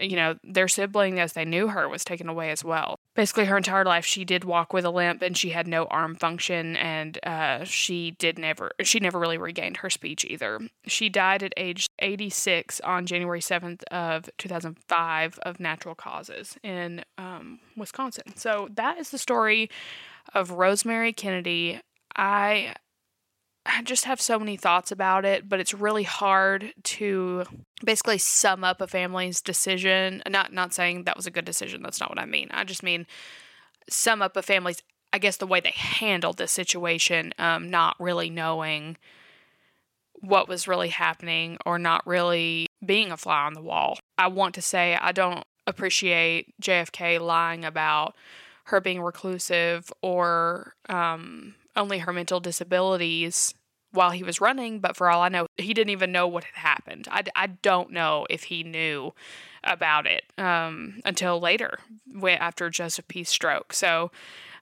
you 0.00 0.16
know, 0.16 0.36
their 0.42 0.68
sibling 0.68 1.20
as 1.20 1.34
they 1.34 1.44
knew 1.44 1.68
her 1.68 1.88
was 1.88 2.04
taken 2.04 2.28
away 2.28 2.50
as 2.50 2.64
well. 2.64 2.98
Basically, 3.14 3.44
her 3.44 3.56
entire 3.56 3.84
life, 3.84 4.04
she 4.04 4.24
did 4.24 4.44
walk 4.44 4.72
with 4.72 4.84
a 4.84 4.90
limp 4.90 5.22
and 5.22 5.36
she 5.36 5.50
had 5.50 5.68
no 5.68 5.84
arm 5.84 6.16
function, 6.16 6.76
and 6.76 7.18
uh, 7.24 7.62
she 7.64 8.10
did 8.12 8.38
never, 8.38 8.72
she 8.82 8.98
never 8.98 9.20
really 9.20 9.38
regained 9.38 9.78
her 9.78 9.90
speech 9.90 10.24
either. 10.24 10.60
She 10.86 11.08
died 11.08 11.42
at 11.42 11.52
age 11.56 11.86
86 12.00 12.80
on 12.80 13.06
January 13.06 13.40
7th 13.40 13.84
of 13.84 14.28
2005 14.38 15.38
of 15.42 15.60
natural 15.60 15.94
causes 15.94 16.56
in 16.64 17.04
um, 17.18 17.60
Wisconsin. 17.76 18.36
So 18.36 18.68
that 18.74 18.98
is 18.98 19.10
the 19.10 19.18
story 19.18 19.70
of 20.34 20.50
Rosemary 20.50 21.12
Kennedy. 21.12 21.80
I 22.16 22.74
I 23.66 23.82
just 23.82 24.04
have 24.04 24.20
so 24.20 24.38
many 24.38 24.56
thoughts 24.56 24.92
about 24.92 25.24
it, 25.24 25.48
but 25.48 25.58
it's 25.58 25.72
really 25.72 26.02
hard 26.02 26.74
to 26.84 27.44
basically 27.84 28.18
sum 28.18 28.62
up 28.62 28.80
a 28.80 28.86
family's 28.86 29.40
decision. 29.40 30.22
Not 30.28 30.52
not 30.52 30.74
saying 30.74 31.04
that 31.04 31.16
was 31.16 31.26
a 31.26 31.30
good 31.30 31.44
decision. 31.44 31.82
That's 31.82 32.00
not 32.00 32.10
what 32.10 32.18
I 32.18 32.26
mean. 32.26 32.48
I 32.52 32.64
just 32.64 32.82
mean 32.82 33.06
sum 33.88 34.22
up 34.22 34.36
a 34.36 34.42
family's 34.42 34.82
I 35.12 35.18
guess 35.18 35.36
the 35.36 35.46
way 35.46 35.60
they 35.60 35.72
handled 35.74 36.38
this 36.38 36.50
situation, 36.50 37.32
um, 37.38 37.70
not 37.70 37.96
really 38.00 38.28
knowing 38.30 38.96
what 40.14 40.48
was 40.48 40.66
really 40.66 40.88
happening 40.88 41.56
or 41.64 41.78
not 41.78 42.06
really 42.06 42.66
being 42.84 43.12
a 43.12 43.16
fly 43.16 43.44
on 43.44 43.54
the 43.54 43.62
wall. 43.62 43.98
I 44.18 44.26
want 44.26 44.54
to 44.56 44.62
say 44.62 44.98
I 45.00 45.12
don't 45.12 45.44
appreciate 45.66 46.52
JFK 46.60 47.20
lying 47.20 47.64
about 47.64 48.14
her 48.64 48.80
being 48.80 49.00
reclusive 49.00 49.92
or 50.02 50.74
um, 50.88 51.54
only 51.76 51.98
her 51.98 52.12
mental 52.12 52.40
disabilities 52.40 53.54
while 53.94 54.10
he 54.10 54.24
was 54.24 54.40
running, 54.40 54.80
but 54.80 54.96
for 54.96 55.08
all 55.08 55.22
I 55.22 55.28
know, 55.28 55.46
he 55.56 55.72
didn't 55.72 55.90
even 55.90 56.12
know 56.12 56.26
what 56.26 56.44
had 56.44 56.60
happened. 56.60 57.06
I, 57.10 57.22
I 57.36 57.46
don't 57.46 57.92
know 57.92 58.26
if 58.28 58.44
he 58.44 58.62
knew 58.64 59.12
about 59.62 60.06
it 60.06 60.24
um, 60.36 61.00
until 61.04 61.40
later, 61.40 61.78
after 62.24 62.70
Joseph 62.70 63.06
stroke. 63.24 63.72
So 63.72 64.10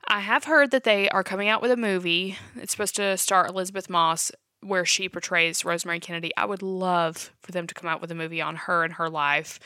I 0.06 0.20
have 0.20 0.44
heard 0.44 0.70
that 0.70 0.84
they 0.84 1.08
are 1.08 1.24
coming 1.24 1.48
out 1.48 1.62
with 1.62 1.70
a 1.70 1.76
movie. 1.76 2.36
It's 2.56 2.72
supposed 2.72 2.96
to 2.96 3.16
star 3.16 3.46
Elisabeth 3.46 3.88
Moss, 3.88 4.30
where 4.60 4.84
she 4.84 5.08
portrays 5.08 5.64
Rosemary 5.64 6.00
Kennedy. 6.00 6.32
I 6.36 6.44
would 6.44 6.62
love 6.62 7.32
for 7.40 7.52
them 7.52 7.66
to 7.66 7.74
come 7.74 7.88
out 7.88 8.00
with 8.00 8.10
a 8.12 8.16
movie 8.16 8.40
on 8.40 8.56
her 8.56 8.84
and 8.84 8.94
her 8.94 9.08
life. 9.08 9.58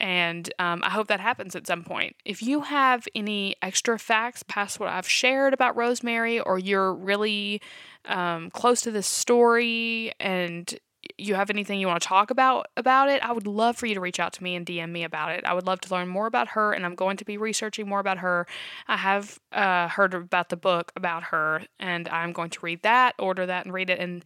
And 0.00 0.52
um, 0.58 0.82
I 0.84 0.90
hope 0.90 1.08
that 1.08 1.20
happens 1.20 1.56
at 1.56 1.66
some 1.66 1.84
point. 1.84 2.16
If 2.24 2.42
you 2.42 2.62
have 2.62 3.06
any 3.14 3.56
extra 3.62 3.98
facts 3.98 4.42
past 4.42 4.78
what 4.78 4.88
I've 4.88 5.08
shared 5.08 5.54
about 5.54 5.76
Rosemary, 5.76 6.40
or 6.40 6.58
you're 6.58 6.94
really 6.94 7.60
um, 8.04 8.50
close 8.50 8.80
to 8.82 8.90
this 8.90 9.06
story 9.06 10.12
and 10.20 10.78
you 11.16 11.34
have 11.34 11.50
anything 11.50 11.80
you 11.80 11.86
want 11.86 12.02
to 12.02 12.08
talk 12.08 12.30
about 12.30 12.68
about 12.76 13.08
it, 13.08 13.22
I 13.22 13.32
would 13.32 13.46
love 13.46 13.76
for 13.76 13.86
you 13.86 13.94
to 13.94 14.00
reach 14.00 14.18
out 14.20 14.32
to 14.34 14.42
me 14.42 14.54
and 14.56 14.66
DM 14.66 14.90
me 14.90 15.04
about 15.04 15.32
it. 15.32 15.44
I 15.44 15.54
would 15.54 15.66
love 15.66 15.80
to 15.82 15.94
learn 15.94 16.08
more 16.08 16.26
about 16.26 16.48
her, 16.48 16.72
and 16.72 16.84
I'm 16.84 16.94
going 16.94 17.16
to 17.18 17.24
be 17.24 17.36
researching 17.36 17.88
more 17.88 18.00
about 18.00 18.18
her. 18.18 18.46
I 18.86 18.96
have 18.96 19.38
uh, 19.52 19.88
heard 19.88 20.14
about 20.14 20.48
the 20.48 20.56
book 20.56 20.92
about 20.96 21.24
her, 21.24 21.62
and 21.78 22.08
I'm 22.08 22.32
going 22.32 22.50
to 22.50 22.60
read 22.62 22.82
that, 22.82 23.14
order 23.18 23.46
that, 23.46 23.64
and 23.64 23.74
read 23.74 23.90
it. 23.90 23.98
And 23.98 24.24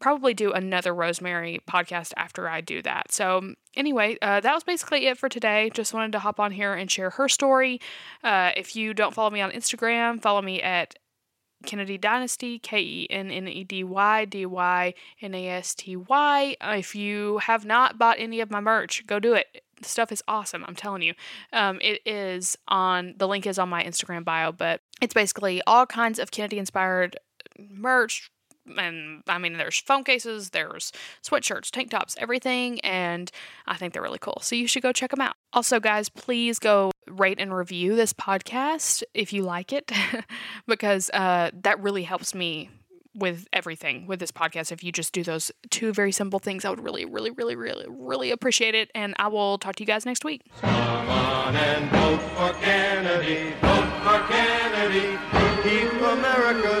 probably 0.00 0.32
do 0.32 0.52
another 0.52 0.94
Rosemary 0.94 1.60
podcast 1.68 2.12
after 2.16 2.48
I 2.48 2.60
do 2.60 2.82
that. 2.82 3.12
So, 3.12 3.54
anyway, 3.76 4.16
uh, 4.22 4.40
that 4.40 4.54
was 4.54 4.64
basically 4.64 5.06
it 5.06 5.18
for 5.18 5.28
today. 5.28 5.70
Just 5.74 5.92
wanted 5.92 6.12
to 6.12 6.20
hop 6.20 6.38
on 6.38 6.52
here 6.52 6.74
and 6.74 6.90
share 6.90 7.10
her 7.10 7.28
story. 7.28 7.80
Uh, 8.22 8.52
if 8.56 8.76
you 8.76 8.94
don't 8.94 9.14
follow 9.14 9.30
me 9.30 9.40
on 9.40 9.50
Instagram, 9.50 10.22
follow 10.22 10.42
me 10.42 10.62
at 10.62 10.94
Kennedy 11.64 11.98
Dynasty, 11.98 12.58
K 12.58 12.80
E 12.80 13.06
N 13.10 13.30
N 13.30 13.48
E 13.48 13.64
D 13.64 13.84
Y 13.84 14.24
D 14.24 14.46
Y 14.46 14.94
N 15.20 15.34
A 15.34 15.48
S 15.48 15.74
T 15.74 15.96
Y. 15.96 16.56
If 16.60 16.94
you 16.94 17.38
have 17.38 17.64
not 17.64 17.98
bought 17.98 18.16
any 18.18 18.40
of 18.40 18.50
my 18.50 18.60
merch, 18.60 19.06
go 19.06 19.18
do 19.18 19.34
it. 19.34 19.62
The 19.80 19.88
stuff 19.88 20.10
is 20.10 20.22
awesome, 20.26 20.64
I'm 20.66 20.74
telling 20.74 21.02
you. 21.02 21.14
Um, 21.52 21.78
it 21.80 22.00
is 22.04 22.56
on, 22.66 23.14
the 23.16 23.28
link 23.28 23.46
is 23.46 23.58
on 23.58 23.68
my 23.68 23.84
Instagram 23.84 24.24
bio, 24.24 24.50
but 24.50 24.80
it's 25.00 25.14
basically 25.14 25.62
all 25.66 25.86
kinds 25.86 26.18
of 26.18 26.32
Kennedy 26.32 26.58
inspired 26.58 27.16
merch, 27.58 28.30
and 28.76 29.22
I 29.26 29.38
mean, 29.38 29.54
there's 29.54 29.78
phone 29.78 30.04
cases, 30.04 30.50
there's 30.50 30.92
sweatshirts, 31.22 31.70
tank 31.70 31.90
tops, 31.90 32.16
everything, 32.18 32.80
and 32.80 33.30
I 33.66 33.76
think 33.76 33.92
they're 33.92 34.02
really 34.02 34.18
cool. 34.18 34.38
So 34.42 34.56
you 34.56 34.66
should 34.66 34.82
go 34.82 34.92
check 34.92 35.10
them 35.10 35.20
out. 35.20 35.36
Also, 35.52 35.80
guys, 35.80 36.08
please 36.08 36.58
go 36.58 36.90
rate 37.06 37.40
and 37.40 37.54
review 37.54 37.96
this 37.96 38.12
podcast 38.12 39.02
if 39.14 39.32
you 39.32 39.42
like 39.42 39.72
it, 39.72 39.90
because 40.66 41.10
uh, 41.10 41.50
that 41.62 41.80
really 41.80 42.02
helps 42.02 42.34
me 42.34 42.70
with 43.18 43.48
everything 43.52 44.06
with 44.06 44.20
this 44.20 44.30
podcast. 44.30 44.72
If 44.72 44.84
you 44.84 44.92
just 44.92 45.12
do 45.12 45.22
those 45.22 45.50
two 45.70 45.92
very 45.92 46.12
simple 46.12 46.38
things, 46.38 46.64
I 46.64 46.70
would 46.70 46.82
really, 46.82 47.04
really, 47.04 47.30
really, 47.30 47.56
really, 47.56 47.86
really 47.88 48.30
appreciate 48.30 48.74
it. 48.74 48.90
And 48.94 49.14
I 49.18 49.28
will 49.28 49.58
talk 49.58 49.76
to 49.76 49.82
you 49.82 49.86
guys 49.86 50.06
next 50.06 50.24
week. 50.24 50.42
And 50.62 51.90
vote 51.90 52.20
for 52.36 52.52
Kennedy, 52.60 53.54
vote 53.60 53.90
for 54.02 54.20
Kennedy, 54.28 55.18
keep 55.62 55.92
America 55.92 56.80